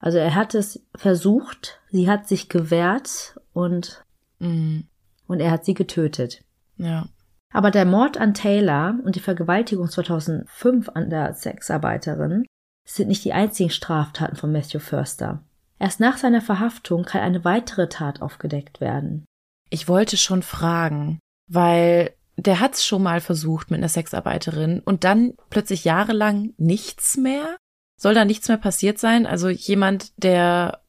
[0.00, 4.04] Also er hat es versucht, sie hat sich gewehrt und,
[4.38, 4.86] Mhm.
[5.26, 6.44] und er hat sie getötet.
[6.76, 7.08] Ja.
[7.52, 12.44] Aber der Mord an Taylor und die Vergewaltigung 2005 an der Sexarbeiterin
[12.86, 15.42] sind nicht die einzigen Straftaten von Matthew Förster.
[15.78, 19.24] Erst nach seiner Verhaftung kann eine weitere Tat aufgedeckt werden.
[19.70, 25.34] Ich wollte schon fragen, weil der hat's schon mal versucht mit einer Sexarbeiterin und dann
[25.50, 27.56] plötzlich jahrelang nichts mehr?
[28.00, 29.26] Soll da nichts mehr passiert sein?
[29.26, 30.80] Also jemand, der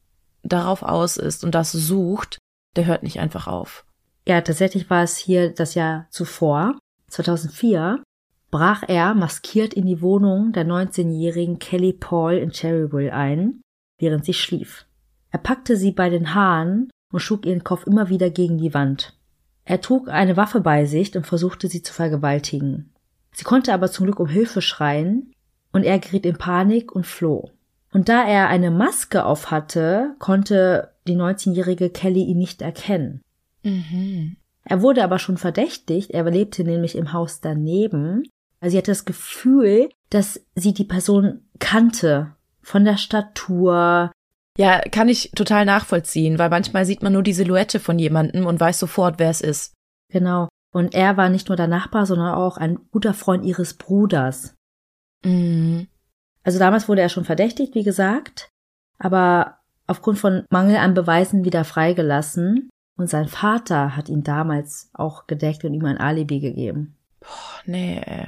[0.42, 2.38] darauf aus ist und das sucht,
[2.76, 3.84] der hört nicht einfach auf.
[4.26, 8.02] Ja, tatsächlich war es hier das Jahr zuvor, 2004,
[8.50, 13.60] brach er maskiert in die Wohnung der 19-jährigen Kelly Paul in Cherryville ein,
[14.00, 14.86] während sie schlief.
[15.30, 19.16] Er packte sie bei den Haaren und schlug ihren Kopf immer wieder gegen die Wand.
[19.64, 22.92] Er trug eine Waffe bei sich und versuchte sie zu vergewaltigen.
[23.32, 25.32] Sie konnte aber zum Glück um Hilfe schreien,
[25.72, 27.50] und er geriet in Panik und floh.
[27.92, 33.20] Und da er eine Maske auf hatte, konnte die 19-jährige Kelly ihn nicht erkennen.
[33.62, 34.36] Mhm.
[34.64, 38.24] Er wurde aber schon verdächtigt, er lebte nämlich im Haus daneben.
[38.60, 42.34] Also sie hatte das Gefühl, dass sie die Person kannte.
[42.62, 44.12] Von der Statur.
[44.58, 48.60] Ja, kann ich total nachvollziehen, weil manchmal sieht man nur die Silhouette von jemandem und
[48.60, 49.74] weiß sofort, wer es ist.
[50.08, 50.48] Genau.
[50.72, 54.54] Und er war nicht nur der Nachbar, sondern auch ein guter Freund ihres Bruders.
[55.24, 55.88] Mhm.
[56.42, 58.50] Also damals wurde er schon verdächtigt, wie gesagt,
[58.98, 62.70] aber aufgrund von Mangel an Beweisen wieder freigelassen.
[62.96, 66.98] Und sein Vater hat ihn damals auch gedeckt und ihm ein Alibi gegeben.
[67.20, 68.26] Boah, nee.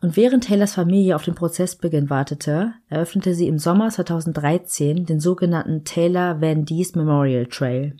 [0.00, 5.84] Und während Taylors Familie auf den Prozessbeginn wartete, eröffnete sie im Sommer 2013 den sogenannten
[5.84, 7.96] Taylor Van Diest Memorial Trail.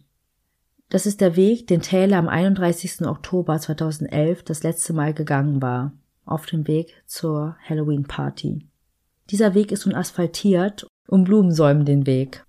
[0.91, 3.03] Das ist der Weg, den Taylor am 31.
[3.07, 5.93] Oktober 2011 das letzte Mal gegangen war,
[6.25, 8.67] auf dem Weg zur Halloween Party.
[9.31, 12.45] Dieser Weg ist nun asphaltiert und Blumen säumen den Weg.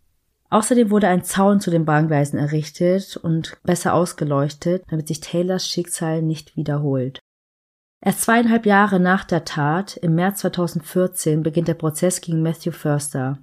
[0.52, 6.22] Außerdem wurde ein Zaun zu den Bahngleisen errichtet und besser ausgeleuchtet, damit sich Taylors Schicksal
[6.22, 7.20] nicht wiederholt.
[8.02, 13.40] Erst zweieinhalb Jahre nach der Tat, im März 2014, beginnt der Prozess gegen Matthew Förster.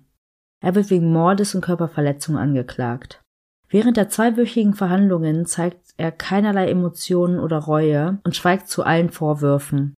[0.60, 3.22] Er wird wegen Mordes und Körperverletzung angeklagt.
[3.68, 9.94] Während der zweiwöchigen Verhandlungen zeigt er keinerlei Emotionen oder Reue und schweigt zu allen Vorwürfen.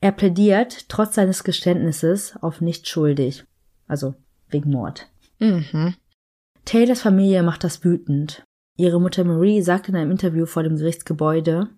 [0.00, 3.44] Er plädiert, trotz seines Geständnisses, auf nicht schuldig.
[3.86, 4.14] Also
[4.48, 5.10] wegen Mord.
[5.38, 5.94] Mhm.
[6.64, 8.44] Taylors Familie macht das wütend.
[8.76, 11.68] Ihre Mutter Marie sagt in einem Interview vor dem Gerichtsgebäude,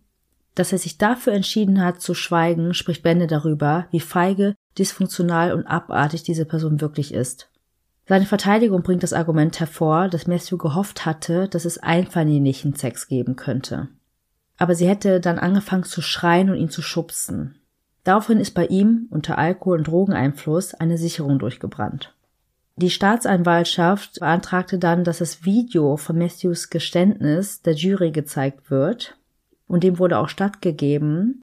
[0.55, 5.67] dass er sich dafür entschieden hat zu schweigen, spricht Bände darüber, wie feige, dysfunktional und
[5.67, 7.49] abartig diese Person wirklich ist.
[8.07, 13.37] Seine Verteidigung bringt das Argument hervor, dass Matthew gehofft hatte, dass es einvernehmlichen Sex geben
[13.37, 13.89] könnte.
[14.61, 17.55] aber sie hätte dann angefangen zu schreien und ihn zu schubsen.
[18.05, 22.15] Daraufhin ist bei ihm unter Alkohol- und Drogeneinfluss eine Sicherung durchgebrannt.
[22.77, 29.17] Die Staatsanwaltschaft beantragte dann, dass das Video von Matthews Geständnis der Jury gezeigt wird
[29.71, 31.41] und dem wurde auch stattgegeben.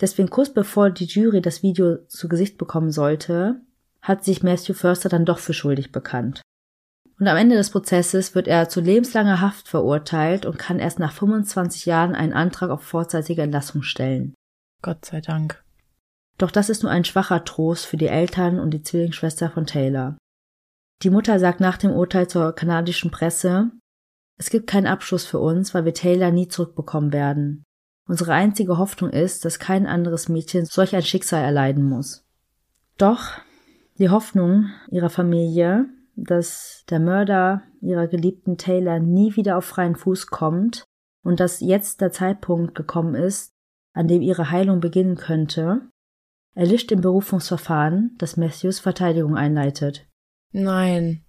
[0.00, 3.60] Deswegen kurz bevor die Jury das Video zu Gesicht bekommen sollte,
[4.00, 6.40] hat sich Matthew Förster dann doch für schuldig bekannt.
[7.18, 11.12] Und am Ende des Prozesses wird er zu lebenslanger Haft verurteilt und kann erst nach
[11.12, 14.34] 25 Jahren einen Antrag auf vorzeitige Entlassung stellen.
[14.82, 15.62] Gott sei Dank.
[16.38, 20.16] Doch das ist nur ein schwacher Trost für die Eltern und die Zwillingsschwester von Taylor.
[21.02, 23.70] Die Mutter sagt nach dem Urteil zur kanadischen Presse,
[24.36, 27.63] es gibt keinen Abschluss für uns, weil wir Taylor nie zurückbekommen werden.
[28.06, 32.26] Unsere einzige Hoffnung ist, dass kein anderes Mädchen solch ein Schicksal erleiden muss.
[32.98, 33.30] Doch
[33.98, 35.86] die Hoffnung ihrer Familie,
[36.16, 40.84] dass der Mörder ihrer geliebten Taylor nie wieder auf freien Fuß kommt
[41.22, 43.52] und dass jetzt der Zeitpunkt gekommen ist,
[43.94, 45.88] an dem ihre Heilung beginnen könnte,
[46.54, 50.06] erlischt im Berufungsverfahren, das Matthews Verteidigung einleitet.
[50.52, 51.24] Nein.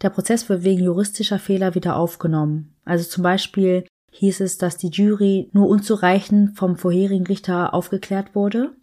[0.00, 2.74] Der Prozess wird wegen juristischer Fehler wieder aufgenommen.
[2.84, 8.74] Also zum Beispiel hieß es, dass die Jury nur unzureichend vom vorherigen Richter aufgeklärt wurde.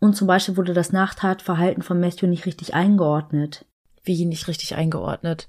[0.00, 3.64] Und zum Beispiel wurde das Nachtatverhalten von Matthew nicht richtig eingeordnet.
[4.02, 5.46] Wie nicht richtig eingeordnet?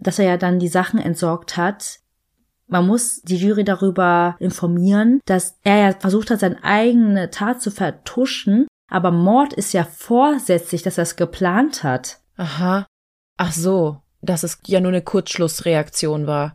[0.00, 2.00] Dass er ja dann die Sachen entsorgt hat.
[2.66, 7.70] Man muss die Jury darüber informieren, dass er ja versucht hat, seine eigene Tat zu
[7.70, 12.20] vertuschen, aber Mord ist ja vorsätzlich, dass er es geplant hat.
[12.36, 12.86] Aha.
[13.36, 16.54] Ach so, dass es ja nur eine Kurzschlussreaktion war.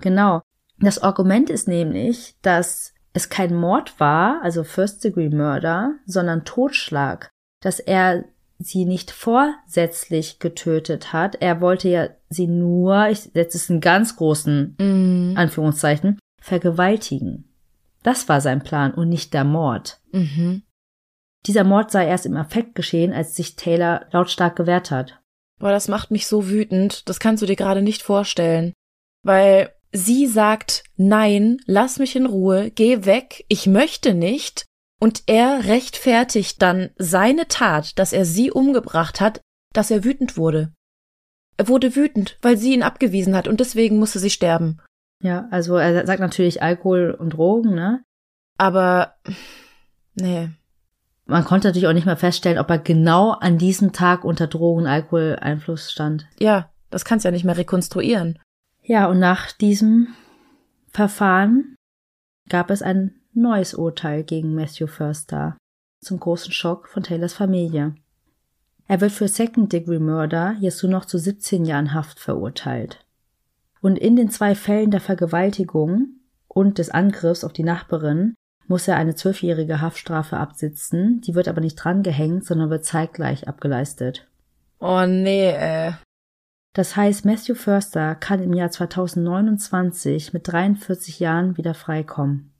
[0.00, 0.40] Genau.
[0.78, 7.30] Das Argument ist nämlich, dass es kein Mord war, also First-Degree-Murder, sondern Totschlag,
[7.62, 8.24] dass er
[8.58, 11.36] sie nicht vorsätzlich getötet hat.
[11.36, 15.34] Er wollte ja sie nur, ich setze es in ganz großen Mhm.
[15.36, 17.44] Anführungszeichen, vergewaltigen.
[18.02, 20.00] Das war sein Plan und nicht der Mord.
[20.12, 20.62] Mhm.
[21.46, 25.20] Dieser Mord sei erst im Affekt geschehen, als sich Taylor lautstark gewehrt hat.
[25.58, 27.08] Boah, das macht mich so wütend.
[27.08, 28.72] Das kannst du dir gerade nicht vorstellen.
[29.22, 34.64] Weil sie sagt, nein, lass mich in Ruhe, geh weg, ich möchte nicht.
[34.98, 39.40] Und er rechtfertigt dann seine Tat, dass er sie umgebracht hat,
[39.74, 40.72] dass er wütend wurde.
[41.58, 44.80] Er wurde wütend, weil sie ihn abgewiesen hat und deswegen musste sie sterben.
[45.22, 48.02] Ja, also er sagt natürlich Alkohol und Drogen, ne?
[48.58, 49.14] Aber,
[50.14, 50.50] nee.
[51.24, 54.82] Man konnte natürlich auch nicht mehr feststellen, ob er genau an diesem Tag unter Drogen-
[54.82, 56.26] und Alkoholeinfluss stand.
[56.38, 58.38] Ja, das kannst du ja nicht mehr rekonstruieren.
[58.86, 60.14] Ja, und nach diesem
[60.92, 61.74] Verfahren
[62.48, 65.56] gab es ein neues Urteil gegen Matthew Förster
[66.00, 67.96] zum großen Schock von Taylors Familie.
[68.86, 73.04] Er wird für Second-Degree-Murder jetzt nur noch zu 17 Jahren Haft verurteilt.
[73.80, 78.34] Und in den zwei Fällen der Vergewaltigung und des Angriffs auf die Nachbarin
[78.68, 84.28] muss er eine zwölfjährige Haftstrafe absitzen, die wird aber nicht drangehängt, sondern wird zeitgleich abgeleistet.
[84.78, 85.92] Oh nee, äh.
[86.76, 92.52] Das heißt, Matthew Förster kann im Jahr 2029 mit 43 Jahren wieder freikommen.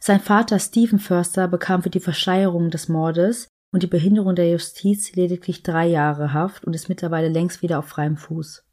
[0.00, 5.14] Sein Vater Stephen Förster bekam für die Verschleierung des Mordes und die Behinderung der Justiz
[5.14, 8.64] lediglich drei Jahre Haft und ist mittlerweile längst wieder auf freiem Fuß.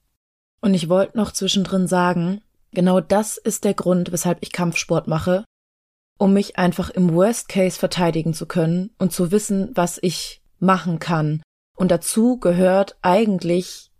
[0.62, 2.41] Und ich wollte noch zwischendrin sagen,
[2.72, 5.46] genau das ist der Grund, weshalb ich Kampfsport mache,
[6.17, 10.98] um mich einfach im Worst Case verteidigen zu können und zu wissen, was ich machen
[10.98, 11.44] kann.
[11.78, 13.90] Und dazu gehört eigentlich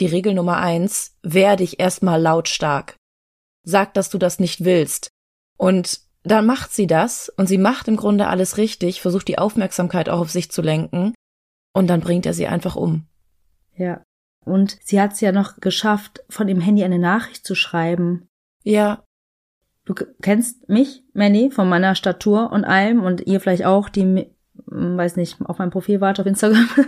[0.00, 2.96] die Regel Nummer eins, wehr dich erstmal lautstark.
[3.62, 5.10] Sag, dass du das nicht willst.
[5.56, 10.08] Und dann macht sie das und sie macht im Grunde alles richtig, versucht die Aufmerksamkeit
[10.08, 11.14] auch auf sich zu lenken
[11.72, 13.06] und dann bringt er sie einfach um.
[13.76, 14.02] Ja.
[14.44, 18.26] Und sie hat es ja noch geschafft, von dem Handy eine Nachricht zu schreiben.
[18.64, 19.04] Ja,
[19.84, 24.30] Du kennst mich, Manny, von meiner Statur und allem und ihr vielleicht auch, die,
[24.66, 26.68] weiß nicht, auf meinem Profil wart auf Instagram.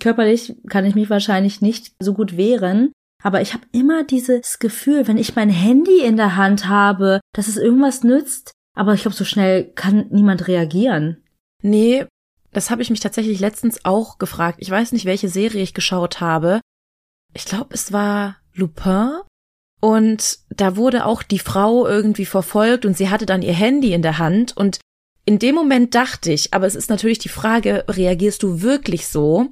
[0.00, 5.06] Körperlich kann ich mich wahrscheinlich nicht so gut wehren, aber ich habe immer dieses Gefühl,
[5.06, 9.16] wenn ich mein Handy in der Hand habe, dass es irgendwas nützt, aber ich glaube,
[9.16, 11.22] so schnell kann niemand reagieren.
[11.62, 12.06] Nee,
[12.52, 14.58] das habe ich mich tatsächlich letztens auch gefragt.
[14.60, 16.60] Ich weiß nicht, welche Serie ich geschaut habe.
[17.34, 19.20] Ich glaube, es war Lupin.
[19.80, 24.02] Und da wurde auch die Frau irgendwie verfolgt und sie hatte dann ihr Handy in
[24.02, 24.56] der Hand.
[24.56, 24.78] Und
[25.24, 29.50] in dem Moment dachte ich, aber es ist natürlich die Frage, reagierst du wirklich so?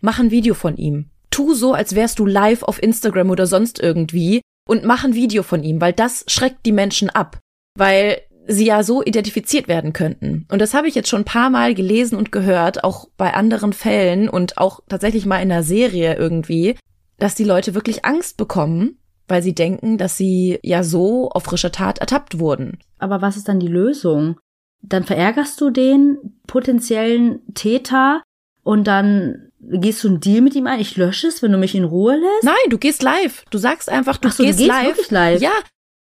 [0.00, 1.10] Mach ein Video von ihm.
[1.30, 5.42] Tu so, als wärst du live auf Instagram oder sonst irgendwie und mach ein Video
[5.42, 7.38] von ihm, weil das schreckt die Menschen ab.
[7.76, 10.46] Weil sie ja so identifiziert werden könnten.
[10.50, 13.74] Und das habe ich jetzt schon ein paar Mal gelesen und gehört, auch bei anderen
[13.74, 16.76] Fällen und auch tatsächlich mal in einer Serie irgendwie,
[17.18, 21.72] dass die Leute wirklich Angst bekommen, weil sie denken, dass sie ja so auf frischer
[21.72, 22.78] Tat ertappt wurden.
[22.98, 24.40] Aber was ist dann die Lösung?
[24.80, 28.22] Dann verärgerst du den potenziellen Täter
[28.62, 30.80] und dann gehst du einen Deal mit ihm ein.
[30.80, 32.44] Ich lösche es, wenn du mich in Ruhe lässt.
[32.44, 33.44] Nein, du gehst live.
[33.50, 34.86] Du sagst einfach, du so, gehst, du gehst live.
[34.88, 35.40] wirklich live.
[35.40, 35.52] Ja.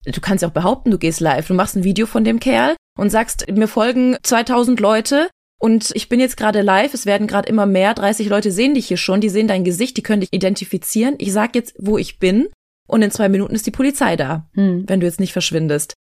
[0.05, 1.47] Du kannst ja auch behaupten, du gehst live.
[1.47, 5.29] Du machst ein Video von dem Kerl und sagst, mir folgen 2000 Leute
[5.61, 6.93] und ich bin jetzt gerade live.
[6.93, 7.95] Es werden gerade immer mehr.
[7.95, 9.21] 30 Leute sehen dich hier schon.
[9.21, 9.97] Die sehen dein Gesicht.
[9.97, 11.15] Die können dich identifizieren.
[11.19, 12.49] Ich sag jetzt, wo ich bin.
[12.89, 14.85] Und in zwei Minuten ist die Polizei da, Hm.
[14.89, 15.95] wenn du jetzt nicht verschwindest.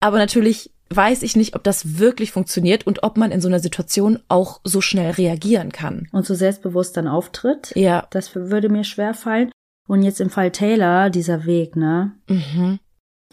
[0.00, 3.60] Aber natürlich weiß ich nicht, ob das wirklich funktioniert und ob man in so einer
[3.60, 6.08] Situation auch so schnell reagieren kann.
[6.12, 7.72] Und so selbstbewusst dann auftritt.
[7.74, 8.06] Ja.
[8.10, 9.50] Das würde mir schwer fallen.
[9.86, 12.12] Und jetzt im Fall Taylor, dieser Weg, ne?
[12.28, 12.78] Mhm.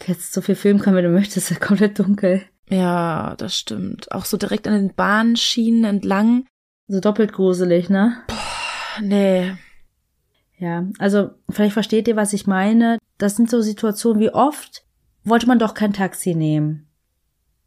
[0.06, 2.42] Jetzt so viel filmen können, wie du möchtest, ist ja komplett dunkel.
[2.68, 4.10] Ja, das stimmt.
[4.12, 6.46] Auch so direkt an den Bahnschienen entlang.
[6.88, 8.16] So doppelt gruselig, ne?
[9.00, 9.52] Nee.
[10.58, 12.98] Ja, also vielleicht versteht ihr, was ich meine.
[13.18, 14.86] Das sind so Situationen wie oft
[15.26, 16.85] wollte man doch kein Taxi nehmen.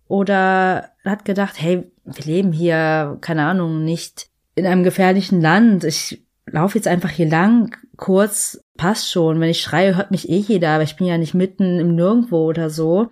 [0.09, 5.83] Oder hat gedacht, hey, wir leben hier, keine Ahnung, nicht in einem gefährlichen Land.
[5.83, 9.39] Ich laufe jetzt einfach hier lang, kurz, passt schon.
[9.39, 12.45] Wenn ich schreie, hört mich eh jeder, aber ich bin ja nicht mitten im Nirgendwo
[12.45, 13.09] oder so.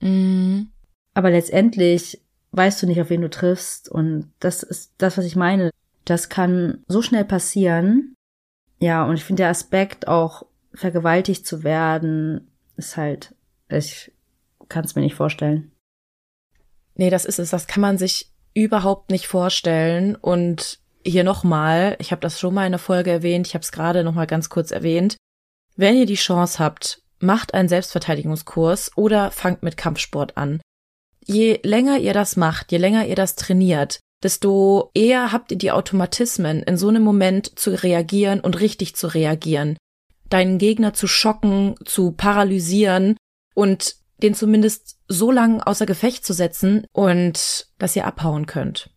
[0.00, 0.70] Mhm.
[1.12, 2.22] Aber letztendlich
[2.52, 3.90] weißt du nicht, auf wen du triffst.
[3.90, 5.70] Und das ist das, was ich meine.
[6.06, 8.14] Das kann so schnell passieren.
[8.80, 12.48] Ja, und ich finde der Aspekt auch vergewaltigt zu werden,
[12.78, 13.34] ist halt,
[13.68, 14.10] ich
[14.70, 15.69] kann es mir nicht vorstellen.
[17.00, 17.48] Nee, das ist es.
[17.48, 20.16] Das kann man sich überhaupt nicht vorstellen.
[20.16, 23.72] Und hier nochmal, ich habe das schon mal in der Folge erwähnt, ich habe es
[23.72, 25.16] gerade nochmal ganz kurz erwähnt.
[25.76, 30.60] Wenn ihr die Chance habt, macht einen Selbstverteidigungskurs oder fangt mit Kampfsport an.
[31.24, 35.72] Je länger ihr das macht, je länger ihr das trainiert, desto eher habt ihr die
[35.72, 39.78] Automatismen, in so einem Moment zu reagieren und richtig zu reagieren.
[40.28, 43.16] Deinen Gegner zu schocken, zu paralysieren
[43.54, 48.90] und den zumindest so lang außer Gefecht zu setzen und dass ihr abhauen könnt.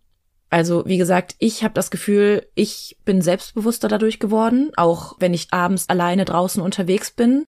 [0.49, 5.47] Also wie gesagt, ich habe das Gefühl, ich bin selbstbewusster dadurch geworden, auch wenn ich
[5.51, 7.45] abends alleine draußen unterwegs bin,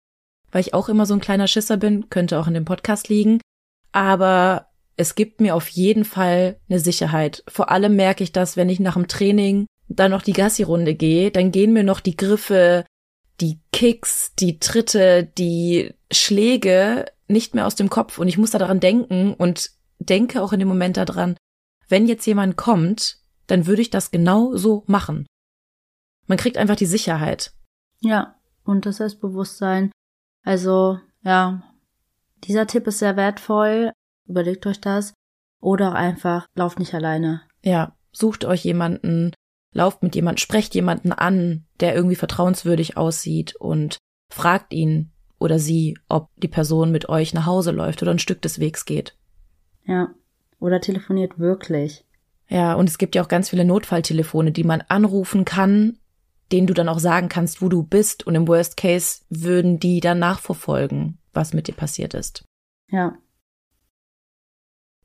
[0.51, 3.41] weil ich auch immer so ein kleiner Schisser bin, könnte auch in dem Podcast liegen.
[3.91, 7.43] Aber es gibt mir auf jeden Fall eine Sicherheit.
[7.47, 11.29] Vor allem merke ich das, wenn ich nach dem Training dann noch die Gassi-Runde gehe,
[11.29, 12.85] dann gehen mir noch die Griffe,
[13.41, 18.59] die Kicks, die Tritte, die Schläge nicht mehr aus dem Kopf und ich muss da
[18.59, 21.37] daran denken und denke auch in dem Moment daran,
[21.87, 25.25] wenn jetzt jemand kommt, dann würde ich das genau so machen.
[26.27, 27.53] Man kriegt einfach die Sicherheit.
[27.99, 29.91] Ja, und das Selbstbewusstsein.
[30.43, 31.63] Also, ja,
[32.43, 33.91] dieser Tipp ist sehr wertvoll.
[34.27, 35.13] Überlegt euch das.
[35.61, 37.41] Oder auch einfach, lauft nicht alleine.
[37.63, 39.33] Ja, sucht euch jemanden,
[39.71, 43.97] lauft mit jemandem, sprecht jemanden an, der irgendwie vertrauenswürdig aussieht und
[44.31, 48.41] fragt ihn oder sie, ob die Person mit euch nach Hause läuft oder ein Stück
[48.41, 49.15] des Wegs geht.
[49.85, 50.09] Ja.
[50.59, 52.05] Oder telefoniert wirklich.
[52.47, 55.97] Ja, und es gibt ja auch ganz viele Notfalltelefone, die man anrufen kann,
[56.51, 58.25] denen du dann auch sagen kannst, wo du bist.
[58.25, 62.45] Und im Worst Case würden die dann nachverfolgen, was mit dir passiert ist.
[62.89, 63.17] Ja.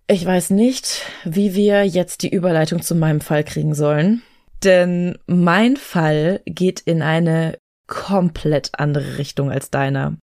[0.07, 4.23] Ich weiß nicht, wie wir jetzt die Überleitung zu meinem Fall kriegen sollen,
[4.65, 7.59] denn mein Fall geht in eine
[7.91, 10.17] komplett andere Richtung als deiner.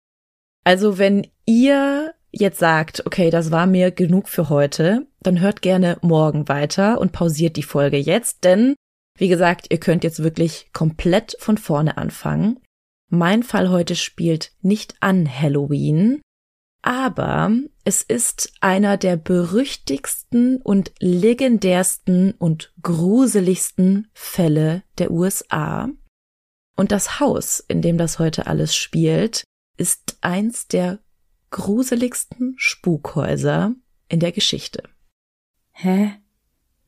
[0.64, 5.98] Also wenn ihr jetzt sagt, okay, das war mir genug für heute, dann hört gerne
[6.00, 8.74] morgen weiter und pausiert die Folge jetzt, denn
[9.18, 12.60] wie gesagt, ihr könnt jetzt wirklich komplett von vorne anfangen.
[13.08, 16.20] Mein Fall heute spielt nicht an Halloween,
[16.82, 17.50] aber
[17.84, 25.88] es ist einer der berüchtigsten und legendärsten und gruseligsten Fälle der USA.
[26.76, 29.44] Und das Haus, in dem das heute alles spielt,
[29.76, 31.00] ist eins der
[31.50, 33.74] gruseligsten Spukhäuser
[34.08, 34.82] in der Geschichte.
[35.72, 36.12] Hä?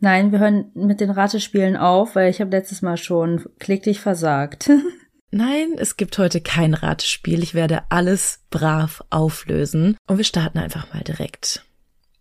[0.01, 4.71] Nein, wir hören mit den Ratespielen auf, weil ich habe letztes Mal schon kläglich versagt.
[5.31, 7.43] Nein, es gibt heute kein Ratespiel.
[7.43, 9.97] Ich werde alles brav auflösen.
[10.07, 11.65] Und wir starten einfach mal direkt.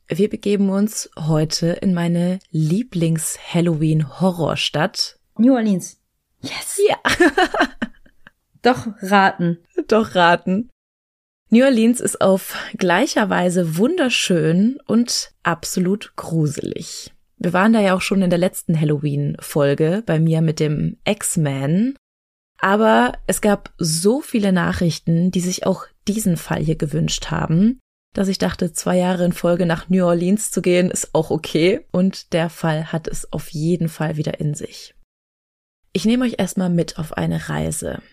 [0.09, 5.19] Wir begeben uns heute in meine Lieblings-Halloween-Horrorstadt.
[5.37, 5.96] New Orleans.
[6.41, 6.79] Yes.
[6.87, 6.97] Ja.
[8.61, 9.59] Doch raten.
[9.87, 10.69] Doch raten.
[11.49, 17.13] New Orleans ist auf gleicher Weise wunderschön und absolut gruselig.
[17.37, 21.95] Wir waren da ja auch schon in der letzten Halloween-Folge bei mir mit dem X-Man.
[22.59, 27.79] Aber es gab so viele Nachrichten, die sich auch diesen Fall hier gewünscht haben,
[28.13, 31.85] dass ich dachte, zwei Jahre in Folge nach New Orleans zu gehen, ist auch okay.
[31.91, 34.95] Und der Fall hat es auf jeden Fall wieder in sich.
[35.97, 38.03] Ich nehme euch erstmal mit auf eine Reise.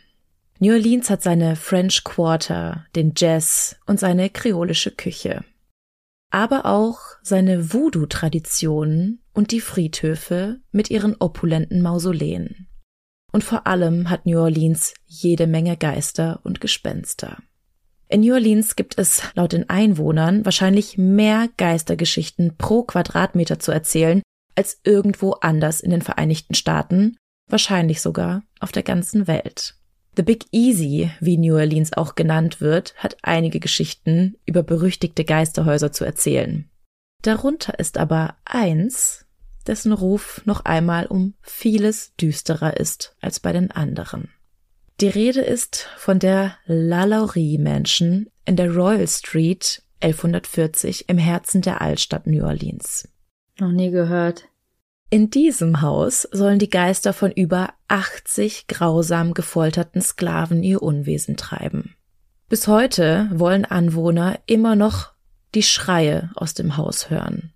[0.59, 5.45] New Orleans hat seine French Quarter, den Jazz und seine kreolische Küche.
[6.31, 12.69] Aber auch seine Voodoo-Traditionen und die Friedhöfe mit ihren opulenten Mausoleen.
[13.33, 17.37] Und vor allem hat New Orleans jede Menge Geister und Gespenster.
[18.09, 24.23] In New Orleans gibt es laut den Einwohnern wahrscheinlich mehr Geistergeschichten pro Quadratmeter zu erzählen
[24.55, 29.77] als irgendwo anders in den Vereinigten Staaten, wahrscheinlich sogar auf der ganzen Welt.
[30.17, 35.91] The Big Easy, wie New Orleans auch genannt wird, hat einige Geschichten über berüchtigte Geisterhäuser
[35.91, 36.71] zu erzählen.
[37.23, 39.27] Darunter ist aber eins,
[39.67, 44.29] dessen Ruf noch einmal um vieles düsterer ist als bei den anderen.
[45.01, 51.81] Die Rede ist von der Lalaurie Mansion in der Royal Street 1140 im Herzen der
[51.81, 53.09] Altstadt New Orleans.
[53.59, 54.45] Noch nie gehört.
[55.15, 61.95] In diesem Haus sollen die Geister von über 80 grausam gefolterten Sklaven ihr Unwesen treiben.
[62.49, 65.13] Bis heute wollen Anwohner immer noch
[65.55, 67.53] die Schreie aus dem Haus hören.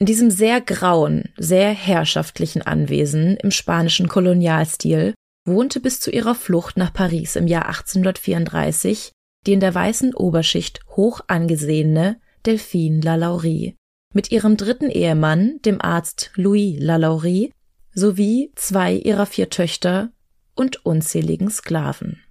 [0.00, 6.76] In diesem sehr grauen, sehr herrschaftlichen Anwesen im spanischen Kolonialstil wohnte bis zu ihrer Flucht
[6.76, 9.12] nach Paris im Jahr 1834
[9.46, 13.76] die in der weißen Oberschicht hoch angesehene Delphine Lalaurie,
[14.14, 17.52] mit ihrem dritten Ehemann, dem Arzt Louis Lalaurie,
[17.94, 20.10] sowie zwei ihrer vier Töchter
[20.54, 22.22] und unzähligen Sklaven.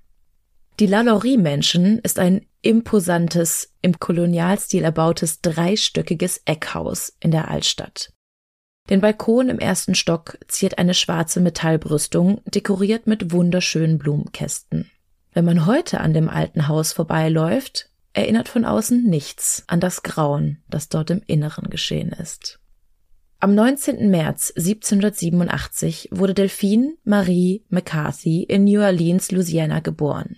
[0.80, 8.14] Die Lalaurie-Menschen ist ein imposantes, im Kolonialstil erbautes dreistöckiges Eckhaus in der Altstadt.
[8.90, 14.90] Den Balkon im ersten Stock ziert eine schwarze Metallbrüstung, dekoriert mit wunderschönen Blumenkästen.
[15.34, 17.87] Wenn man heute an dem alten Haus vorbeiläuft,
[18.18, 22.60] erinnert von außen nichts an das Grauen, das dort im Inneren geschehen ist.
[23.40, 24.10] Am 19.
[24.10, 30.38] März 1787 wurde Delphine Marie McCarthy in New Orleans, Louisiana geboren.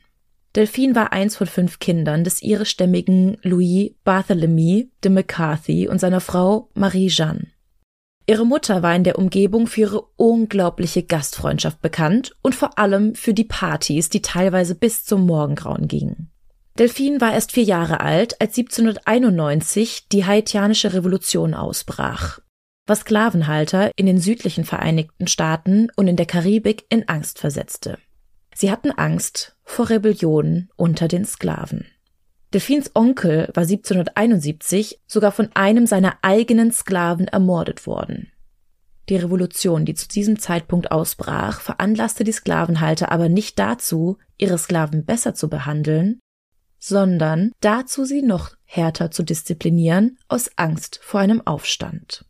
[0.56, 6.70] Delphine war eins von fünf Kindern des irischstämmigen Louis Barthélemy de McCarthy und seiner Frau
[6.74, 7.48] Marie Jeanne.
[8.28, 13.34] Ihre Mutter war in der Umgebung für ihre unglaubliche Gastfreundschaft bekannt und vor allem für
[13.34, 16.30] die Partys, die teilweise bis zum Morgengrauen gingen.
[16.80, 22.40] Delphine war erst vier Jahre alt, als 1791 die haitianische Revolution ausbrach,
[22.88, 27.98] was Sklavenhalter in den südlichen Vereinigten Staaten und in der Karibik in Angst versetzte.
[28.56, 31.86] Sie hatten Angst vor Rebellion unter den Sklaven.
[32.54, 38.32] Delphins Onkel war 1771 sogar von einem seiner eigenen Sklaven ermordet worden.
[39.10, 45.04] Die Revolution, die zu diesem Zeitpunkt ausbrach, veranlasste die Sklavenhalter aber nicht dazu, ihre Sklaven
[45.04, 46.20] besser zu behandeln,
[46.80, 52.26] sondern dazu sie noch härter zu disziplinieren aus Angst vor einem Aufstand.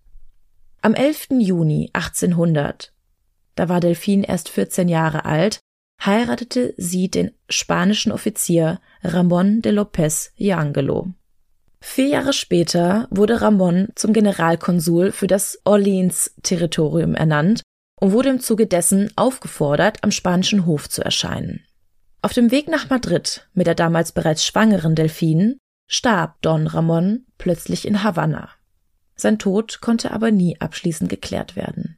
[0.82, 1.28] Am 11.
[1.40, 2.94] Juni 1800,
[3.56, 5.60] da war Delphine erst 14 Jahre alt,
[6.04, 11.10] heiratete sie den spanischen Offizier Ramon de López y Angelo.
[11.82, 17.62] Vier Jahre später wurde Ramon zum Generalkonsul für das Orleans-Territorium ernannt
[18.00, 21.66] und wurde im Zuge dessen aufgefordert, am spanischen Hof zu erscheinen.
[22.22, 25.58] Auf dem Weg nach Madrid mit der damals bereits schwangeren Delphine
[25.88, 28.50] starb Don Ramon plötzlich in Havanna.
[29.16, 31.98] Sein Tod konnte aber nie abschließend geklärt werden.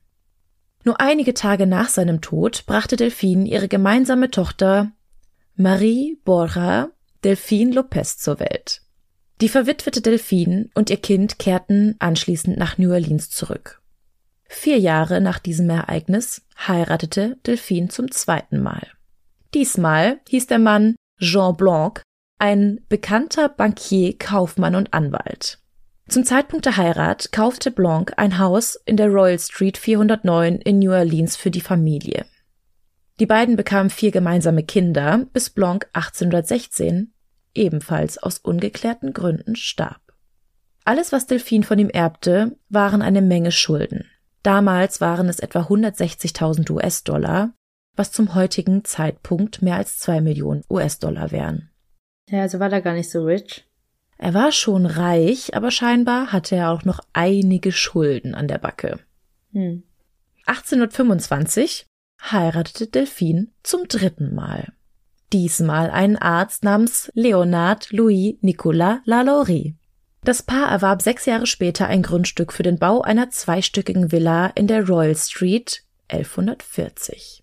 [0.83, 4.91] Nur einige Tage nach seinem Tod brachte Delphine ihre gemeinsame Tochter
[5.55, 6.89] Marie Borja
[7.23, 8.81] Delphine Lopez zur Welt.
[9.41, 13.81] Die verwitwete Delphine und ihr Kind kehrten anschließend nach New Orleans zurück.
[14.47, 18.87] Vier Jahre nach diesem Ereignis heiratete Delphine zum zweiten Mal.
[19.53, 22.01] Diesmal hieß der Mann Jean Blanc,
[22.39, 25.59] ein bekannter Bankier, Kaufmann und Anwalt.
[26.07, 30.91] Zum Zeitpunkt der Heirat kaufte Blanc ein Haus in der Royal Street 409 in New
[30.91, 32.25] Orleans für die Familie.
[33.19, 37.13] Die beiden bekamen vier gemeinsame Kinder, bis Blanc 1816
[37.53, 40.01] ebenfalls aus ungeklärten Gründen starb.
[40.83, 44.09] Alles, was Delphine von ihm erbte, waren eine Menge Schulden.
[44.41, 47.53] Damals waren es etwa 160.000 US-Dollar,
[48.01, 51.69] was zum heutigen Zeitpunkt mehr als zwei Millionen US-Dollar wären.
[52.29, 53.63] Ja, also war er gar nicht so rich.
[54.17, 58.97] Er war schon reich, aber scheinbar hatte er auch noch einige Schulden an der Backe.
[59.51, 59.83] Hm.
[60.47, 61.85] 1825
[62.23, 64.73] heiratete Delphine zum dritten Mal.
[65.31, 69.75] Diesmal einen Arzt namens Leonard Louis Nicolas Lalaurie.
[70.23, 74.65] Das Paar erwarb sechs Jahre später ein Grundstück für den Bau einer zweistöckigen Villa in
[74.65, 77.40] der Royal Street 1140.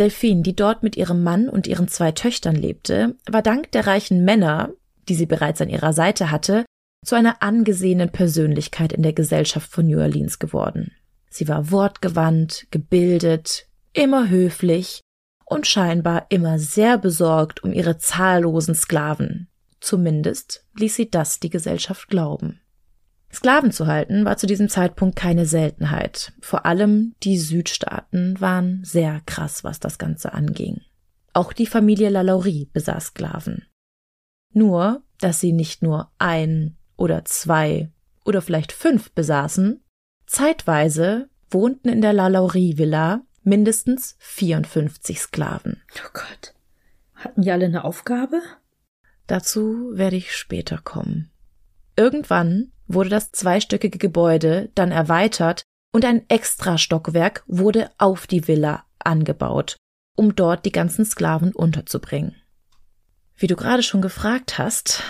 [0.00, 4.24] Delphine, die dort mit ihrem Mann und ihren zwei Töchtern lebte, war dank der reichen
[4.24, 4.70] Männer,
[5.08, 6.64] die sie bereits an ihrer Seite hatte,
[7.04, 10.92] zu einer angesehenen Persönlichkeit in der Gesellschaft von New Orleans geworden.
[11.28, 15.00] Sie war wortgewandt, gebildet, immer höflich
[15.44, 19.48] und scheinbar immer sehr besorgt um ihre zahllosen Sklaven.
[19.80, 22.60] Zumindest ließ sie das die Gesellschaft glauben.
[23.32, 26.32] Sklaven zu halten war zu diesem Zeitpunkt keine Seltenheit.
[26.40, 30.80] Vor allem die Südstaaten waren sehr krass, was das Ganze anging.
[31.32, 33.66] Auch die Familie Lalaurie besaß Sklaven.
[34.52, 37.90] Nur, dass sie nicht nur ein oder zwei
[38.24, 39.80] oder vielleicht fünf besaßen,
[40.26, 45.82] zeitweise wohnten in der Lalaurie Villa mindestens 54 Sklaven.
[46.04, 46.54] Oh Gott.
[47.14, 48.40] Hatten die alle eine Aufgabe?
[49.26, 51.30] Dazu werde ich später kommen.
[51.96, 55.62] Irgendwann wurde das zweistöckige Gebäude dann erweitert
[55.92, 59.76] und ein Extrastockwerk wurde auf die Villa angebaut,
[60.16, 62.36] um dort die ganzen Sklaven unterzubringen.
[63.36, 65.02] Wie du gerade schon gefragt hast,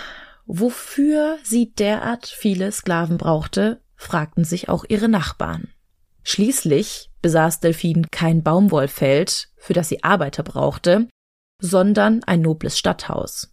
[0.45, 5.67] wofür sie derart viele Sklaven brauchte, fragten sich auch ihre Nachbarn.
[6.23, 11.07] Schließlich besaß Delphin kein Baumwollfeld, für das sie Arbeiter brauchte,
[11.59, 13.50] sondern ein nobles Stadthaus.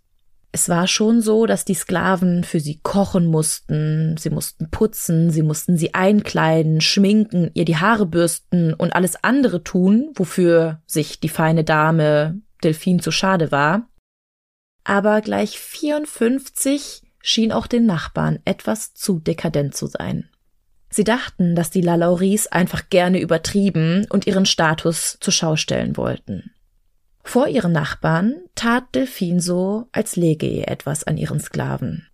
[0.50, 5.42] Es war schon so, dass die Sklaven für sie kochen mussten, sie mussten putzen, sie
[5.42, 11.28] mussten sie einkleiden, schminken, ihr die Haare bürsten und alles andere tun, wofür sich die
[11.28, 13.88] feine Dame Delphin zu schade war.
[14.84, 20.30] Aber gleich 54 schien auch den Nachbarn etwas zu dekadent zu sein.
[20.90, 26.52] Sie dachten, dass die Lalauries einfach gerne übertrieben und ihren Status zur Schau stellen wollten.
[27.28, 32.06] Vor ihren Nachbarn tat Delphine so, als läge ihr etwas an ihren Sklaven.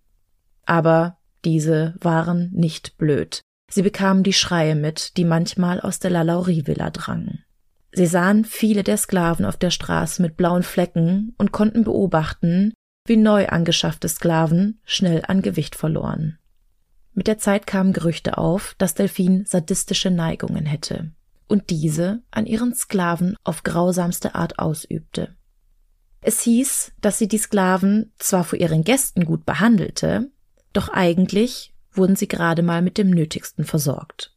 [0.65, 3.39] Aber diese waren nicht blöd.
[3.71, 7.45] Sie bekamen die Schreie mit, die manchmal aus der Lalaurie-Villa drangen.
[7.93, 12.73] Sie sahen viele der Sklaven auf der Straße mit blauen Flecken und konnten beobachten,
[13.07, 16.39] wie neu angeschaffte Sklaven schnell an Gewicht verloren.
[17.13, 21.13] Mit der Zeit kamen Gerüchte auf, dass Delphine sadistische Neigungen hätte
[21.47, 25.35] und diese an ihren Sklaven auf grausamste Art ausübte.
[26.21, 30.31] Es hieß, dass sie die Sklaven zwar vor ihren Gästen gut behandelte,
[30.73, 34.35] doch eigentlich wurden sie gerade mal mit dem Nötigsten versorgt.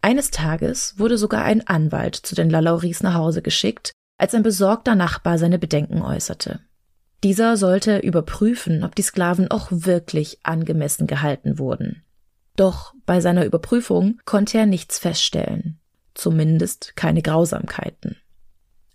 [0.00, 4.94] Eines Tages wurde sogar ein Anwalt zu den Lalauries nach Hause geschickt, als ein besorgter
[4.94, 6.60] Nachbar seine Bedenken äußerte.
[7.24, 12.04] Dieser sollte überprüfen, ob die Sklaven auch wirklich angemessen gehalten wurden.
[12.54, 15.80] Doch bei seiner Überprüfung konnte er nichts feststellen
[16.16, 18.16] zumindest keine Grausamkeiten.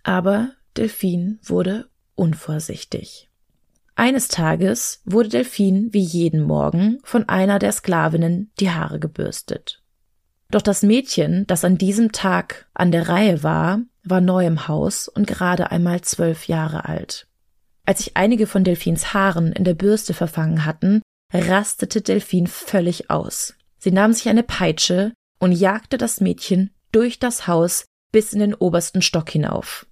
[0.03, 3.29] Aber Delphine wurde unvorsichtig.
[3.95, 9.83] Eines Tages wurde Delphine wie jeden Morgen von einer der Sklavinnen die Haare gebürstet.
[10.49, 15.07] Doch das Mädchen, das an diesem Tag an der Reihe war, war neu im Haus
[15.07, 17.27] und gerade einmal zwölf Jahre alt.
[17.85, 21.01] Als sich einige von Delphins Haaren in der Bürste verfangen hatten,
[21.33, 23.55] rastete Delphine völlig aus.
[23.77, 28.53] Sie nahm sich eine Peitsche und jagte das Mädchen durch das Haus bis in den
[28.53, 29.85] obersten Stock hinauf.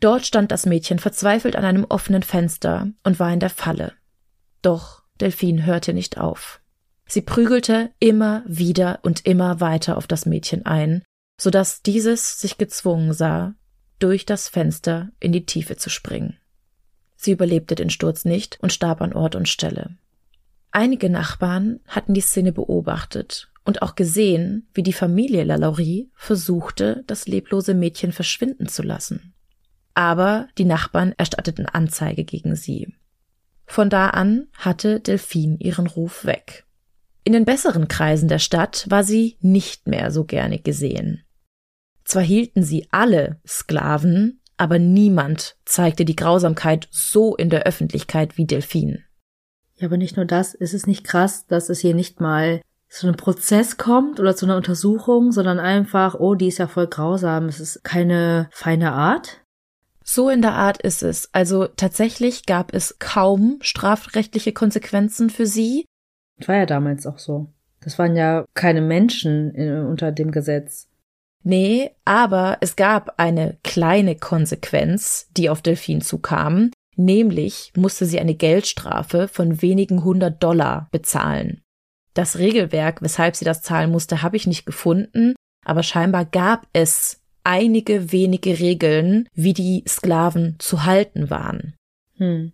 [0.00, 3.92] Dort stand das Mädchen verzweifelt an einem offenen Fenster und war in der Falle.
[4.60, 6.60] Doch Delphine hörte nicht auf.
[7.06, 11.02] Sie prügelte immer wieder und immer weiter auf das Mädchen ein,
[11.40, 13.54] so dass dieses sich gezwungen sah,
[13.98, 16.36] durch das Fenster in die Tiefe zu springen.
[17.16, 19.96] Sie überlebte den Sturz nicht und starb an Ort und Stelle.
[20.72, 27.26] Einige Nachbarn hatten die Szene beobachtet und auch gesehen, wie die Familie Lalaurie versuchte, das
[27.26, 29.34] leblose Mädchen verschwinden zu lassen.
[29.94, 32.94] Aber die Nachbarn erstatteten Anzeige gegen sie.
[33.66, 36.64] Von da an hatte Delphine ihren Ruf weg.
[37.24, 41.22] In den besseren Kreisen der Stadt war sie nicht mehr so gerne gesehen.
[42.04, 48.46] Zwar hielten sie alle Sklaven, aber niemand zeigte die Grausamkeit so in der Öffentlichkeit wie
[48.46, 49.04] Delphine.
[49.76, 52.60] Ja, aber nicht nur das, ist es nicht krass, dass es hier nicht mal
[52.92, 56.88] zu einem Prozess kommt oder zu einer Untersuchung, sondern einfach, oh, die ist ja voll
[56.88, 59.40] grausam, es ist keine feine Art.
[60.04, 61.30] So in der Art ist es.
[61.32, 65.86] Also tatsächlich gab es kaum strafrechtliche Konsequenzen für sie.
[66.38, 67.48] Das war ja damals auch so.
[67.80, 70.88] Das waren ja keine Menschen in, unter dem Gesetz.
[71.42, 76.70] Nee, aber es gab eine kleine Konsequenz, die auf Delphine zukam.
[76.96, 81.62] Nämlich musste sie eine Geldstrafe von wenigen hundert Dollar bezahlen.
[82.14, 85.34] Das Regelwerk, weshalb sie das zahlen musste, habe ich nicht gefunden,
[85.64, 91.74] aber scheinbar gab es einige wenige Regeln, wie die Sklaven zu halten waren.
[92.16, 92.52] Hm.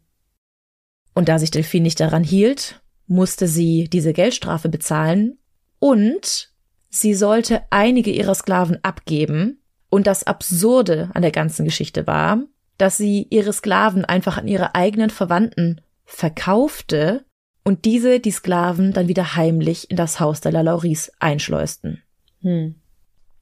[1.15, 5.39] Und da sich Delphine nicht daran hielt, musste sie diese Geldstrafe bezahlen
[5.79, 6.53] und
[6.91, 9.61] sie sollte einige ihrer Sklaven abgeben.
[9.91, 12.43] Und das Absurde an der ganzen Geschichte war,
[12.77, 17.25] dass sie ihre Sklaven einfach an ihre eigenen Verwandten verkaufte
[17.69, 22.03] und diese die Sklaven dann wieder heimlich in das Haus der Lalauries einschleusten.
[22.41, 22.77] Hm.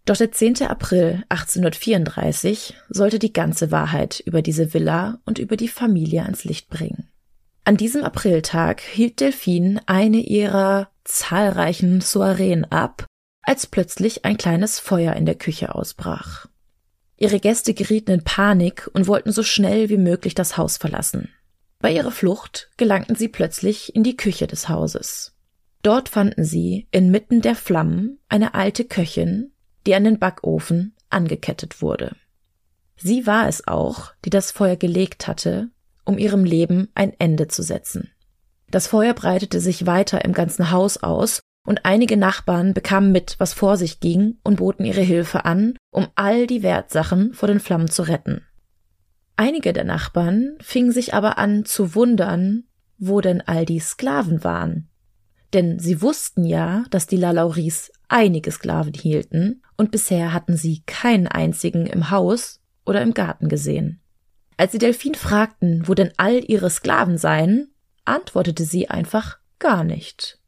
[0.04, 0.62] Doch der 10.
[0.62, 6.68] April 1834 sollte die ganze Wahrheit über diese Villa und über die Familie ans Licht
[6.68, 7.08] bringen.
[7.62, 13.06] An diesem Apriltag hielt Delphine eine ihrer zahlreichen Soireen ab,
[13.42, 16.46] als plötzlich ein kleines Feuer in der Küche ausbrach.
[17.16, 21.28] Ihre Gäste gerieten in Panik und wollten so schnell wie möglich das Haus verlassen.
[21.86, 25.36] Bei ihrer Flucht gelangten sie plötzlich in die Küche des Hauses.
[25.82, 29.52] Dort fanden sie inmitten der Flammen eine alte Köchin,
[29.86, 32.16] die an den Backofen angekettet wurde.
[32.96, 35.68] Sie war es auch, die das Feuer gelegt hatte,
[36.04, 38.10] um ihrem Leben ein Ende zu setzen.
[38.68, 43.52] Das Feuer breitete sich weiter im ganzen Haus aus, und einige Nachbarn bekamen mit, was
[43.52, 47.88] vor sich ging, und boten ihre Hilfe an, um all die Wertsachen vor den Flammen
[47.88, 48.44] zu retten.
[49.36, 52.64] Einige der Nachbarn fingen sich aber an zu wundern,
[52.98, 54.88] wo denn all die Sklaven waren.
[55.52, 61.26] Denn sie wussten ja, dass die Lalauris einige Sklaven hielten, und bisher hatten sie keinen
[61.26, 64.00] einzigen im Haus oder im Garten gesehen.
[64.56, 67.68] Als sie Delphine fragten, wo denn all ihre Sklaven seien,
[68.06, 70.38] antwortete sie einfach gar nicht.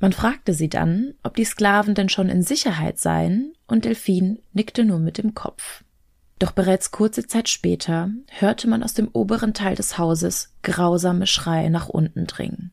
[0.00, 4.84] Man fragte sie dann, ob die Sklaven denn schon in Sicherheit seien, und Delphine nickte
[4.84, 5.84] nur mit dem Kopf.
[6.42, 11.70] Doch bereits kurze Zeit später hörte man aus dem oberen Teil des Hauses grausame Schreie
[11.70, 12.72] nach unten dringen.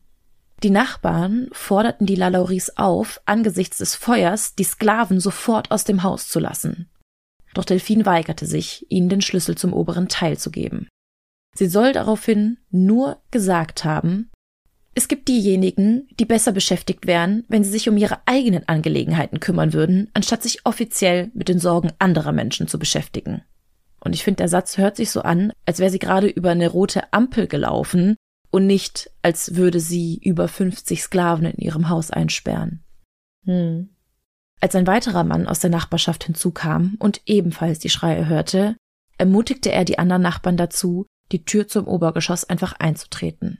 [0.64, 6.28] Die Nachbarn forderten die Lalauris auf, angesichts des Feuers die Sklaven sofort aus dem Haus
[6.28, 6.90] zu lassen.
[7.54, 10.88] Doch Delphine weigerte sich, ihnen den Schlüssel zum oberen Teil zu geben.
[11.54, 14.30] Sie soll daraufhin nur gesagt haben,
[14.96, 19.72] es gibt diejenigen, die besser beschäftigt wären, wenn sie sich um ihre eigenen Angelegenheiten kümmern
[19.72, 23.44] würden, anstatt sich offiziell mit den Sorgen anderer Menschen zu beschäftigen.
[24.00, 26.68] Und ich finde, der Satz hört sich so an, als wäre sie gerade über eine
[26.68, 28.16] rote Ampel gelaufen
[28.50, 32.82] und nicht, als würde sie über 50 Sklaven in ihrem Haus einsperren.
[33.44, 33.90] Hm.
[34.60, 38.76] Als ein weiterer Mann aus der Nachbarschaft hinzukam und ebenfalls die Schreie hörte,
[39.16, 43.58] ermutigte er die anderen Nachbarn dazu, die Tür zum Obergeschoss einfach einzutreten.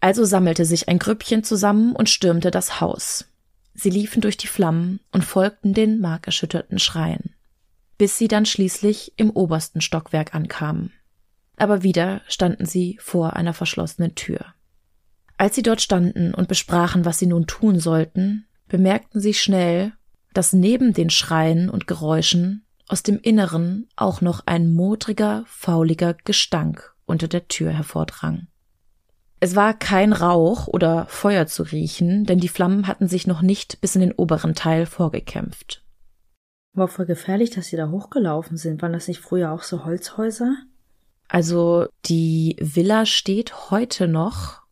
[0.00, 3.26] Also sammelte sich ein Grüppchen zusammen und stürmte das Haus.
[3.74, 7.34] Sie liefen durch die Flammen und folgten den markerschütterten Schreien,
[8.02, 10.90] bis sie dann schließlich im obersten Stockwerk ankamen.
[11.56, 14.44] Aber wieder standen sie vor einer verschlossenen Tür.
[15.38, 19.92] Als sie dort standen und besprachen, was sie nun tun sollten, bemerkten sie schnell,
[20.34, 26.96] dass neben den Schreien und Geräuschen aus dem Inneren auch noch ein modriger, fauliger Gestank
[27.06, 28.48] unter der Tür hervordrang.
[29.38, 33.80] Es war kein Rauch oder Feuer zu riechen, denn die Flammen hatten sich noch nicht
[33.80, 35.81] bis in den oberen Teil vorgekämpft.
[36.74, 38.82] War voll gefährlich, dass sie da hochgelaufen sind.
[38.82, 40.54] Waren das nicht früher auch so Holzhäuser?
[41.28, 44.62] Also die Villa steht heute noch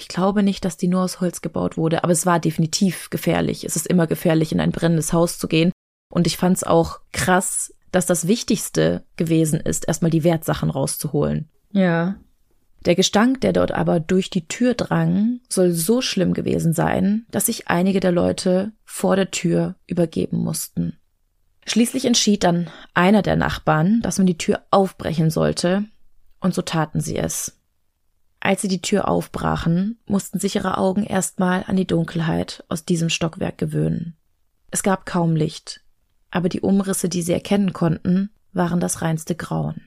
[0.00, 3.64] ich glaube nicht, dass die nur aus Holz gebaut wurde, aber es war definitiv gefährlich.
[3.64, 5.72] Es ist immer gefährlich, in ein brennendes Haus zu gehen.
[6.10, 11.48] Und ich fand es auch krass, dass das Wichtigste gewesen ist, erstmal die Wertsachen rauszuholen.
[11.72, 12.16] Ja.
[12.86, 17.46] Der Gestank, der dort aber durch die Tür drang, soll so schlimm gewesen sein, dass
[17.46, 20.96] sich einige der Leute vor der Tür übergeben mussten.
[21.66, 25.84] Schließlich entschied dann einer der Nachbarn, dass man die Tür aufbrechen sollte,
[26.40, 27.58] und so taten sie es.
[28.40, 33.10] Als sie die Tür aufbrachen, mussten sich ihre Augen erstmal an die Dunkelheit aus diesem
[33.10, 34.16] Stockwerk gewöhnen.
[34.70, 35.82] Es gab kaum Licht,
[36.30, 39.82] aber die Umrisse, die sie erkennen konnten, waren das reinste Grauen.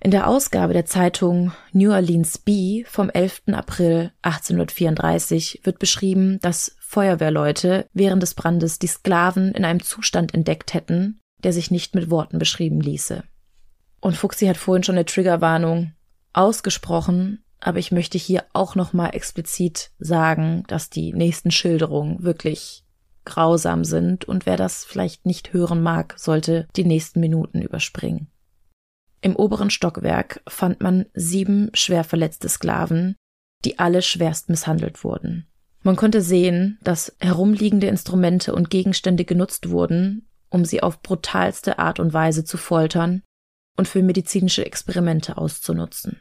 [0.00, 3.42] In der Ausgabe der Zeitung New Orleans Bee vom 11.
[3.52, 10.72] April 1834 wird beschrieben, dass Feuerwehrleute während des Brandes die Sklaven in einem Zustand entdeckt
[10.72, 13.24] hätten, der sich nicht mit Worten beschrieben ließe.
[14.00, 15.92] Und Fuchsi hat vorhin schon eine Triggerwarnung
[16.32, 22.84] ausgesprochen, aber ich möchte hier auch nochmal explizit sagen, dass die nächsten Schilderungen wirklich
[23.24, 28.28] grausam sind und wer das vielleicht nicht hören mag, sollte die nächsten Minuten überspringen.
[29.20, 33.16] Im oberen Stockwerk fand man sieben schwer verletzte Sklaven,
[33.64, 35.46] die alle schwerst misshandelt wurden.
[35.82, 42.00] Man konnte sehen, dass herumliegende Instrumente und Gegenstände genutzt wurden, um sie auf brutalste Art
[42.00, 43.22] und Weise zu foltern
[43.76, 46.20] und für medizinische Experimente auszunutzen.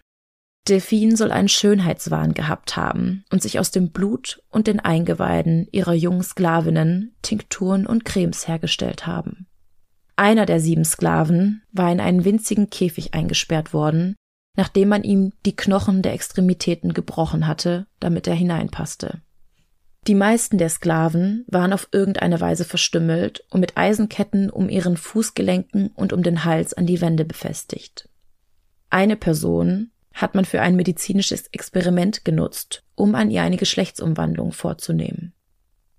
[0.67, 5.93] Delphine soll einen Schönheitswahn gehabt haben und sich aus dem Blut und den Eingeweiden ihrer
[5.93, 9.47] jungen Sklavinnen Tinkturen und Cremes hergestellt haben.
[10.17, 14.15] Einer der sieben Sklaven war in einen winzigen Käfig eingesperrt worden,
[14.57, 19.21] nachdem man ihm die Knochen der Extremitäten gebrochen hatte, damit er hineinpasste.
[20.07, 25.89] Die meisten der Sklaven waren auf irgendeine Weise verstümmelt und mit Eisenketten um ihren Fußgelenken
[25.89, 28.09] und um den Hals an die Wände befestigt.
[28.89, 35.33] Eine Person, hat man für ein medizinisches Experiment genutzt, um an ihr eine Geschlechtsumwandlung vorzunehmen.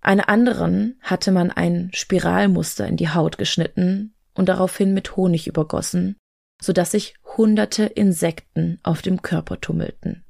[0.08, 6.16] Einer anderen hatte man ein Spiralmuster in die Haut geschnitten und daraufhin mit Honig übergossen,
[6.62, 10.24] so dass sich hunderte Insekten auf dem Körper tummelten.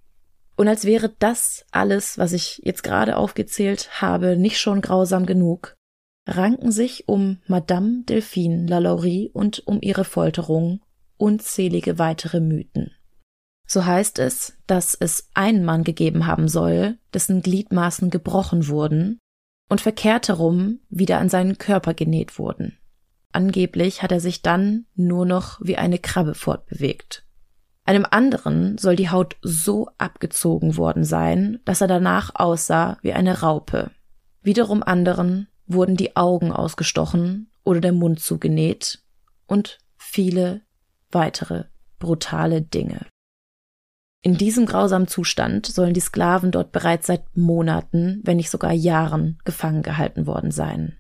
[0.57, 5.76] Und als wäre das alles, was ich jetzt gerade aufgezählt habe, nicht schon grausam genug,
[6.26, 10.81] ranken sich um Madame Delphine Lalaurie und um ihre Folterung
[11.18, 12.91] unzählige weitere Mythen.
[13.64, 19.20] So heißt es, dass es einen Mann gegeben haben soll, dessen Gliedmaßen gebrochen wurden
[19.69, 22.79] und verkehrt herum wieder an seinen Körper genäht wurden.
[23.33, 27.25] Angeblich hat er sich dann nur noch wie eine Krabbe fortbewegt.
[27.85, 33.41] Einem anderen soll die Haut so abgezogen worden sein, dass er danach aussah wie eine
[33.41, 33.91] Raupe.
[34.43, 39.03] Wiederum anderen wurden die Augen ausgestochen oder der Mund zugenäht
[39.47, 40.62] und viele
[41.11, 41.64] weitere
[41.99, 43.07] brutale Dinge.
[44.29, 49.39] In diesem grausamen Zustand sollen die Sklaven dort bereits seit Monaten, wenn nicht sogar Jahren
[49.47, 50.99] gefangen gehalten worden sein.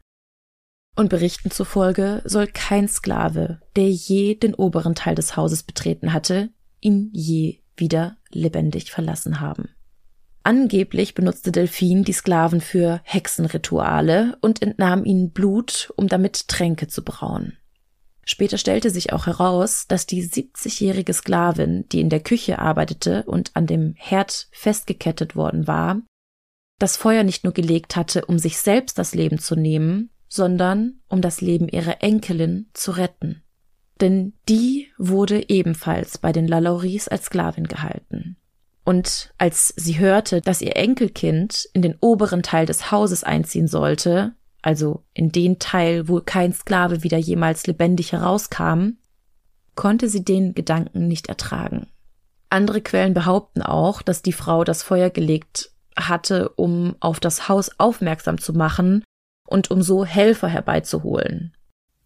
[0.96, 6.48] Und Berichten zufolge soll kein Sklave, der je den oberen Teil des Hauses betreten hatte,
[6.80, 9.68] ihn je wieder lebendig verlassen haben.
[10.42, 17.04] Angeblich benutzte Delphin die Sklaven für Hexenrituale und entnahm ihnen Blut, um damit Tränke zu
[17.04, 17.57] brauen.
[18.30, 23.52] Später stellte sich auch heraus, dass die 70-jährige Sklavin, die in der Küche arbeitete und
[23.54, 26.02] an dem Herd festgekettet worden war,
[26.78, 31.22] das Feuer nicht nur gelegt hatte, um sich selbst das Leben zu nehmen, sondern um
[31.22, 33.44] das Leben ihrer Enkelin zu retten.
[34.02, 38.36] Denn die wurde ebenfalls bei den Lalauries als Sklavin gehalten.
[38.84, 44.34] Und als sie hörte, dass ihr Enkelkind in den oberen Teil des Hauses einziehen sollte,
[44.62, 48.98] also in den Teil, wo kein Sklave wieder jemals lebendig herauskam,
[49.74, 51.86] konnte sie den Gedanken nicht ertragen.
[52.50, 57.70] Andere Quellen behaupten auch, dass die Frau das Feuer gelegt hatte, um auf das Haus
[57.78, 59.04] aufmerksam zu machen
[59.46, 61.54] und um so Helfer herbeizuholen.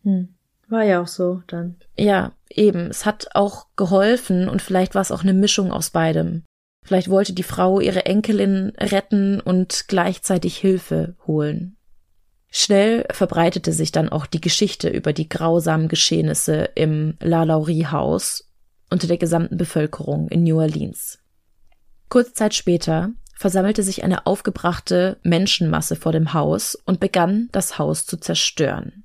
[0.03, 0.35] Hm.
[0.69, 1.77] War ja auch so dann.
[1.99, 2.87] Ja, eben.
[2.87, 6.45] Es hat auch geholfen und vielleicht war es auch eine Mischung aus beidem.
[6.85, 11.77] Vielleicht wollte die Frau ihre Enkelin retten und gleichzeitig Hilfe holen.
[12.55, 18.47] Schnell verbreitete sich dann auch die Geschichte über die grausamen Geschehnisse im La Laurie Haus
[18.91, 21.19] unter der gesamten Bevölkerung in New Orleans.
[22.11, 28.05] Kurz Zeit später versammelte sich eine aufgebrachte Menschenmasse vor dem Haus und begann, das Haus
[28.05, 29.05] zu zerstören.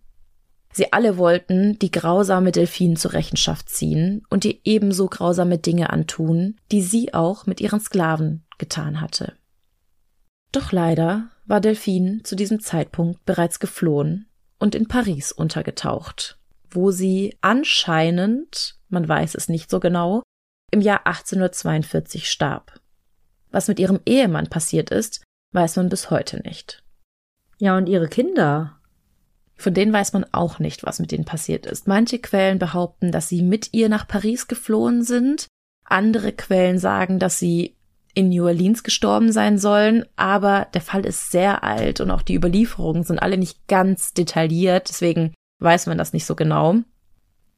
[0.73, 6.57] Sie alle wollten die grausame Delphine zur Rechenschaft ziehen und ihr ebenso grausame Dinge antun,
[6.73, 9.37] die sie auch mit ihren Sklaven getan hatte.
[10.51, 14.27] Doch leider war Delphine zu diesem Zeitpunkt bereits geflohen
[14.59, 16.37] und in Paris untergetaucht,
[16.69, 20.23] wo sie anscheinend, man weiß es nicht so genau,
[20.71, 22.79] im Jahr 1842 starb.
[23.49, 25.23] Was mit ihrem Ehemann passiert ist,
[25.53, 26.83] weiß man bis heute nicht.
[27.59, 28.79] Ja, und ihre Kinder?
[29.55, 31.87] Von denen weiß man auch nicht, was mit denen passiert ist.
[31.87, 35.47] Manche Quellen behaupten, dass sie mit ihr nach Paris geflohen sind.
[35.85, 37.76] Andere Quellen sagen, dass sie
[38.17, 42.33] in New Orleans gestorben sein sollen, aber der Fall ist sehr alt und auch die
[42.33, 46.77] Überlieferungen sind alle nicht ganz detailliert, deswegen weiß man das nicht so genau.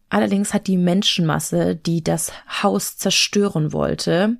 [0.09, 4.35] Allerdings hat die Menschenmasse, die das Haus zerstören wollte,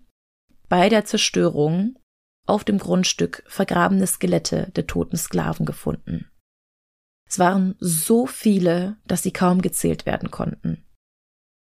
[0.68, 1.98] bei der Zerstörung
[2.46, 6.30] auf dem Grundstück vergrabene Skelette der toten Sklaven gefunden.
[7.30, 10.84] Es waren so viele, dass sie kaum gezählt werden konnten.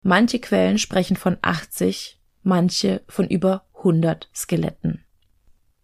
[0.02, 5.04] Manche Quellen sprechen von 80, manche von über 100 Skeletten.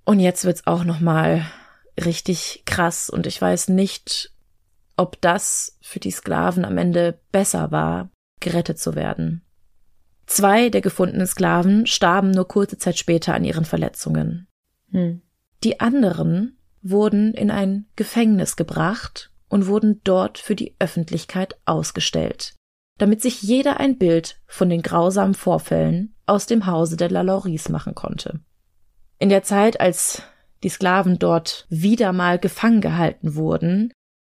[0.05, 1.44] Und jetzt wird's auch noch mal
[2.03, 4.32] richtig krass und ich weiß nicht,
[4.96, 9.42] ob das für die Sklaven am Ende besser war, gerettet zu werden.
[10.26, 14.46] Zwei der gefundenen Sklaven starben nur kurze Zeit später an ihren Verletzungen.
[14.90, 15.22] Hm.
[15.64, 22.55] Die anderen wurden in ein Gefängnis gebracht und wurden dort für die Öffentlichkeit ausgestellt,
[22.99, 27.94] damit sich jeder ein Bild von den grausamen Vorfällen aus dem Hause der Lalauries machen
[27.94, 28.40] konnte.
[29.18, 30.22] In der Zeit, als
[30.62, 33.92] die Sklaven dort wieder mal gefangen gehalten wurden,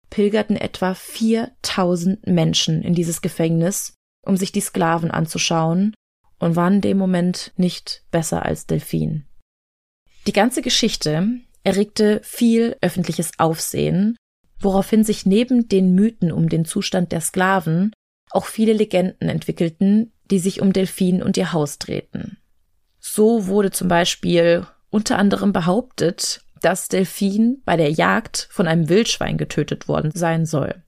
[0.10, 5.96] pilgerten etwa 4000 Menschen in dieses Gefängnis, um sich die Sklaven anzuschauen
[6.40, 9.26] und waren in dem Moment nicht besser als Delphin.
[10.28, 14.18] Die ganze Geschichte erregte viel öffentliches Aufsehen,
[14.60, 17.92] woraufhin sich neben den Mythen um den Zustand der Sklaven
[18.34, 22.38] auch viele Legenden entwickelten, die sich um Delphin und ihr Haus drehten.
[23.00, 29.38] So wurde zum Beispiel unter anderem behauptet, dass Delphin bei der Jagd von einem Wildschwein
[29.38, 30.84] getötet worden sein soll.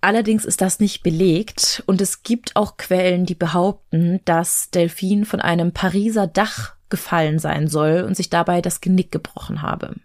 [0.00, 5.40] Allerdings ist das nicht belegt und es gibt auch Quellen, die behaupten, dass Delphin von
[5.40, 9.96] einem Pariser Dach gefallen sein soll und sich dabei das Genick gebrochen habe.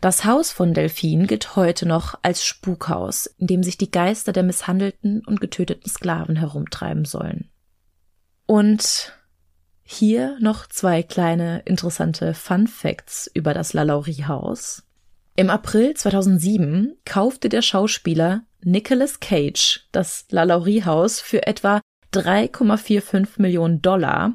[0.00, 4.42] Das Haus von Delphine gilt heute noch als Spukhaus, in dem sich die Geister der
[4.42, 7.50] misshandelten und getöteten Sklaven herumtreiben sollen.
[8.46, 9.12] Und
[9.82, 14.84] hier noch zwei kleine interessante Fun Facts über das Lalaurie-Haus.
[15.36, 21.80] Im April 2007 kaufte der Schauspieler Nicolas Cage das Lalaurie-Haus für etwa
[22.14, 24.34] 3,45 Millionen Dollar,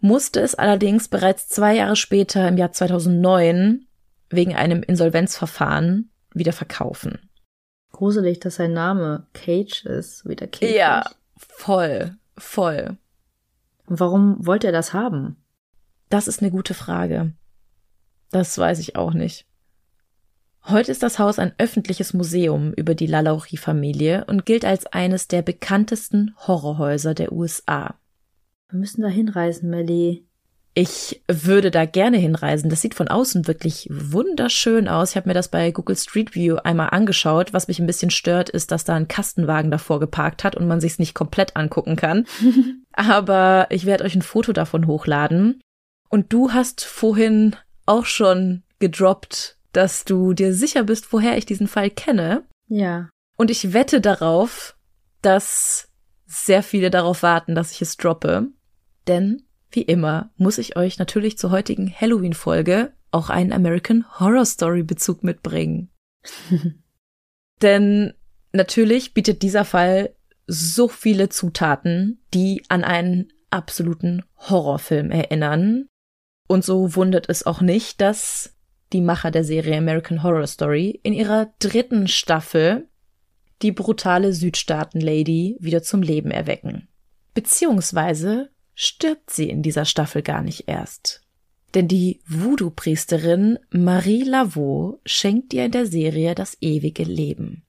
[0.00, 3.86] musste es allerdings bereits zwei Jahre später im Jahr 2009
[4.30, 7.30] wegen einem Insolvenzverfahren wieder verkaufen.
[7.92, 10.74] Gruselig, dass sein Name Cage ist, wie der Cage.
[10.74, 11.04] Ja,
[11.36, 12.96] voll, voll.
[13.86, 15.36] Und warum wollte er das haben?
[16.08, 17.32] Das ist eine gute Frage.
[18.30, 19.46] Das weiß ich auch nicht.
[20.64, 25.42] Heute ist das Haus ein öffentliches Museum über die Lalaurie-Familie und gilt als eines der
[25.42, 27.94] bekanntesten Horrorhäuser der USA.
[28.68, 30.26] Wir müssen da hinreisen, Melly.
[30.72, 32.70] Ich würde da gerne hinreisen.
[32.70, 35.10] Das sieht von außen wirklich wunderschön aus.
[35.10, 37.52] Ich habe mir das bei Google Street View einmal angeschaut.
[37.52, 40.80] Was mich ein bisschen stört, ist, dass da ein Kastenwagen davor geparkt hat und man
[40.80, 42.26] sich es nicht komplett angucken kann.
[42.92, 45.60] Aber ich werde euch ein Foto davon hochladen.
[46.08, 47.56] Und du hast vorhin
[47.86, 52.44] auch schon gedroppt, dass du dir sicher bist, woher ich diesen Fall kenne.
[52.68, 53.08] Ja.
[53.36, 54.76] Und ich wette darauf,
[55.22, 55.88] dass
[56.26, 58.48] sehr viele darauf warten, dass ich es droppe.
[59.08, 59.42] Denn,
[59.72, 65.22] wie immer, muss ich euch natürlich zur heutigen Halloween-Folge auch einen American Horror Story Bezug
[65.22, 65.90] mitbringen.
[67.62, 68.14] Denn
[68.52, 70.14] natürlich bietet dieser Fall
[70.46, 75.86] so viele Zutaten, die an einen absoluten Horrorfilm erinnern.
[76.48, 78.56] Und so wundert es auch nicht, dass
[78.92, 82.88] die Macher der Serie American Horror Story in ihrer dritten Staffel
[83.62, 86.88] die brutale Südstaaten-Lady wieder zum Leben erwecken.
[87.34, 88.50] Beziehungsweise
[88.82, 91.20] stirbt sie in dieser Staffel gar nicht erst.
[91.74, 97.62] Denn die Voodoo-Priesterin Marie Laveau schenkt ihr in der Serie das ewige Leben.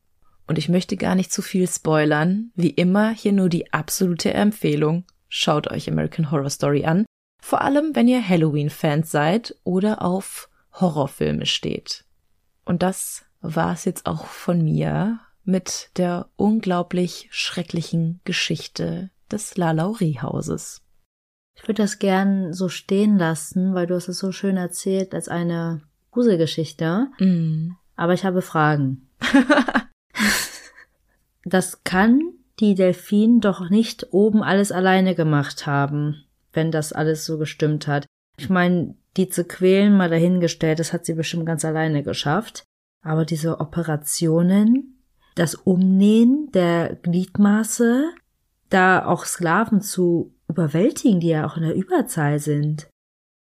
[0.48, 2.52] Und ich möchte gar nicht zu viel spoilern.
[2.56, 5.04] Wie immer hier nur die absolute Empfehlung.
[5.28, 7.06] Schaut euch American Horror Story an.
[7.42, 10.50] Vor allem, wenn ihr Halloween-Fans seid oder auf
[10.80, 12.06] Horrorfilme steht.
[12.64, 20.82] Und das war es jetzt auch von mir mit der unglaublich schrecklichen Geschichte des Lalaurie-Hauses.
[21.56, 25.28] Ich würde das gern so stehen lassen, weil du hast es so schön erzählt als
[25.28, 25.82] eine
[26.12, 27.08] Gruselgeschichte.
[27.20, 27.72] Mm.
[27.96, 29.10] Aber ich habe Fragen.
[31.46, 32.22] das kann
[32.60, 36.24] die Delfin doch nicht oben alles alleine gemacht haben,
[36.54, 38.06] wenn das alles so gestimmt hat.
[38.38, 42.64] Ich meine, die zu quälen mal dahingestellt, das hat sie bestimmt ganz alleine geschafft.
[43.04, 45.02] Aber diese Operationen,
[45.36, 48.12] das Umnähen der Gliedmaße,
[48.70, 52.88] da auch Sklaven zu überwältigen, die ja auch in der Überzahl sind.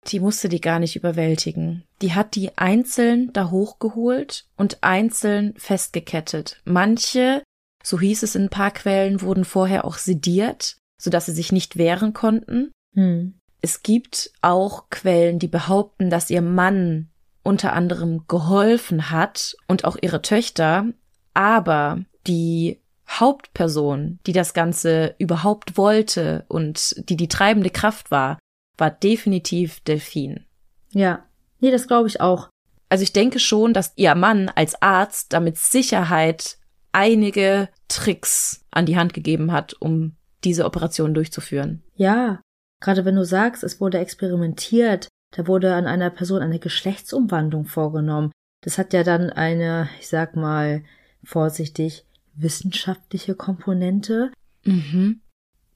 [0.08, 1.84] Die musste die gar nicht überwältigen.
[2.02, 6.60] Die hat die einzeln da hochgeholt und einzeln festgekettet.
[6.64, 7.42] Manche,
[7.82, 11.76] so hieß es in ein paar Quellen, wurden vorher auch sediert, sodass sie sich nicht
[11.76, 12.70] wehren konnten.
[12.94, 13.34] Hm.
[13.60, 17.08] Es gibt auch Quellen, die behaupten, dass ihr Mann
[17.42, 20.86] unter anderem geholfen hat und auch ihre Töchter,
[21.34, 28.38] aber die Hauptperson, die das Ganze überhaupt wollte und die die treibende Kraft war,
[28.76, 30.44] war definitiv Delphine.
[30.90, 31.24] Ja,
[31.60, 32.48] nee, das glaube ich auch.
[32.88, 36.58] Also ich denke schon, dass ihr Mann als Arzt damit Sicherheit
[36.92, 41.82] einige Tricks an die Hand gegeben hat, um diese Operation durchzuführen.
[41.94, 42.40] Ja,
[42.80, 48.32] gerade wenn du sagst, es wurde experimentiert, da wurde an einer Person eine Geschlechtsumwandlung vorgenommen.
[48.62, 50.82] Das hat ja dann eine, ich sag mal
[51.22, 52.05] vorsichtig,
[52.36, 54.32] wissenschaftliche Komponente.
[54.64, 55.20] Mhm.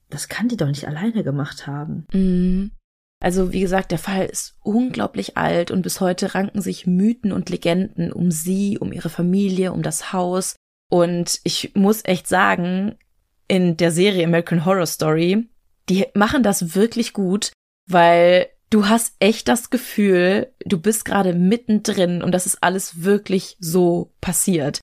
[0.09, 2.05] Das kann die doch nicht alleine gemacht haben.
[2.13, 2.71] Mhm.
[3.21, 7.49] Also wie gesagt, der Fall ist unglaublich alt und bis heute ranken sich Mythen und
[7.49, 10.55] Legenden um sie, um ihre Familie, um das Haus.
[10.89, 12.95] Und ich muss echt sagen,
[13.47, 15.47] in der Serie American Horror Story,
[15.87, 17.51] die machen das wirklich gut,
[17.87, 23.55] weil du hast echt das Gefühl, du bist gerade mittendrin und das ist alles wirklich
[23.59, 24.81] so passiert.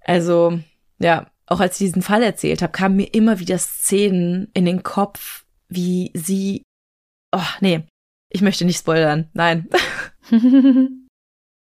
[0.00, 0.58] Also,
[0.98, 4.82] ja, auch als ich diesen Fall erzählt habe, kamen mir immer wieder Szenen in den
[4.82, 6.62] Kopf, wie sie.
[7.32, 7.84] Oh, nee,
[8.30, 9.28] ich möchte nicht spoilern.
[9.32, 9.68] Nein.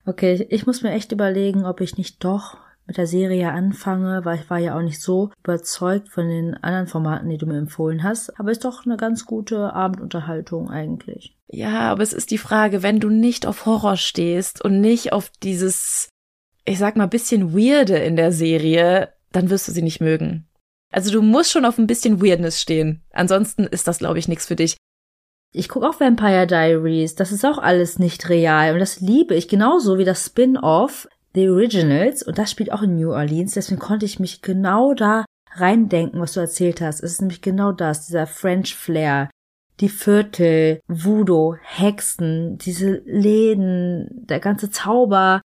[0.05, 2.57] okay, ich muss mir echt überlegen, ob ich nicht doch
[2.87, 6.87] mit der Serie anfange, weil ich war ja auch nicht so überzeugt von den anderen
[6.87, 8.37] Formaten, die du mir empfohlen hast.
[8.39, 11.37] Aber ist doch eine ganz gute Abendunterhaltung eigentlich.
[11.47, 15.29] Ja, aber es ist die Frage, wenn du nicht auf Horror stehst und nicht auf
[15.43, 16.09] dieses,
[16.65, 20.47] ich sag mal, bisschen Weirde in der Serie, dann wirst du sie nicht mögen.
[20.91, 23.01] Also du musst schon auf ein bisschen Weirdness stehen.
[23.11, 24.75] Ansonsten ist das, glaube ich, nichts für dich.
[25.53, 27.15] Ich gucke auch Vampire Diaries.
[27.15, 28.73] Das ist auch alles nicht real.
[28.73, 32.23] Und das liebe ich genauso wie das Spin-off The Originals.
[32.23, 33.53] Und das spielt auch in New Orleans.
[33.53, 37.01] Deswegen konnte ich mich genau da reindenken, was du erzählt hast.
[37.01, 39.29] Es ist nämlich genau das, dieser French Flair.
[39.79, 45.41] Die Viertel, Voodoo, Hexen, diese Läden, der ganze Zauber,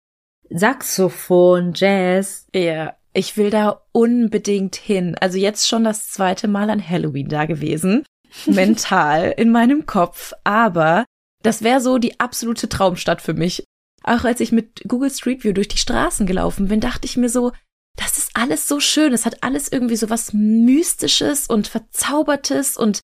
[0.49, 2.47] Saxophon, Jazz.
[2.53, 5.15] Ja, ich will da unbedingt hin.
[5.19, 8.05] Also jetzt schon das zweite Mal an Halloween da gewesen.
[8.45, 10.33] Mental in meinem Kopf.
[10.43, 11.03] Aber
[11.41, 13.63] das wäre so die absolute Traumstadt für mich.
[14.03, 17.29] Auch als ich mit Google Street View durch die Straßen gelaufen bin, dachte ich mir
[17.29, 17.53] so,
[17.95, 19.13] das ist alles so schön.
[19.13, 22.99] Es hat alles irgendwie so was Mystisches und Verzaubertes und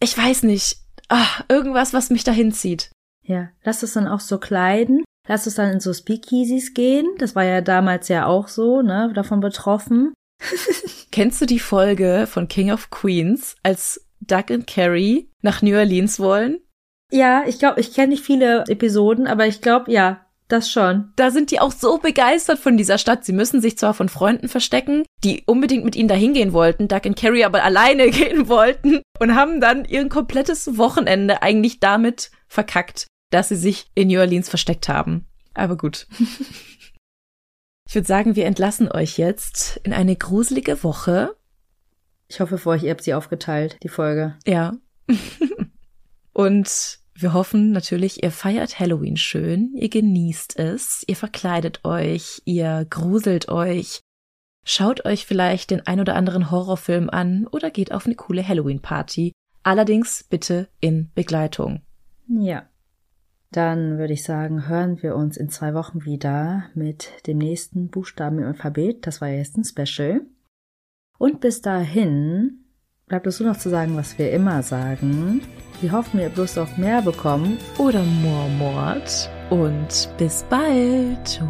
[0.00, 0.76] ich weiß nicht,
[1.08, 2.92] ach, irgendwas, was mich dahin zieht.
[3.24, 5.02] Ja, lass es dann auch so kleiden.
[5.28, 7.06] Lass es dann in so Speakeasies gehen.
[7.18, 10.12] Das war ja damals ja auch so, ne, davon betroffen.
[11.10, 16.20] Kennst du die Folge von King of Queens, als Doug und Carrie nach New Orleans
[16.20, 16.60] wollen?
[17.10, 21.12] Ja, ich glaube, ich kenne nicht viele Episoden, aber ich glaube, ja, das schon.
[21.16, 23.24] Da sind die auch so begeistert von dieser Stadt.
[23.24, 27.00] Sie müssen sich zwar von Freunden verstecken, die unbedingt mit ihnen dahin gehen wollten, Doug
[27.04, 33.06] und Carrie aber alleine gehen wollten und haben dann ihr komplettes Wochenende eigentlich damit verkackt,
[33.30, 35.26] dass sie sich in New Orleans versteckt haben.
[35.54, 36.06] Aber gut.
[37.88, 41.36] Ich würde sagen, wir entlassen euch jetzt in eine gruselige Woche.
[42.26, 44.36] Ich hoffe für euch, ihr habt sie aufgeteilt, die Folge.
[44.44, 44.74] Ja.
[46.32, 52.86] Und wir hoffen natürlich, ihr feiert Halloween schön, ihr genießt es, ihr verkleidet euch, ihr
[52.90, 54.00] gruselt euch,
[54.64, 59.32] schaut euch vielleicht den ein oder anderen Horrorfilm an oder geht auf eine coole Halloween-Party.
[59.62, 61.82] Allerdings bitte in Begleitung.
[62.28, 62.68] Ja.
[63.56, 68.38] Dann würde ich sagen, hören wir uns in zwei Wochen wieder mit dem nächsten Buchstaben
[68.40, 69.06] im Alphabet.
[69.06, 70.20] Das war jetzt ein Special.
[71.16, 72.66] Und bis dahin
[73.06, 75.40] bleibt es nur noch zu sagen, was wir immer sagen.
[75.80, 77.56] Wir hoffen, ihr Lust auf mehr bekommen.
[77.78, 79.30] Oder Mormort.
[79.48, 81.40] Und bis bald.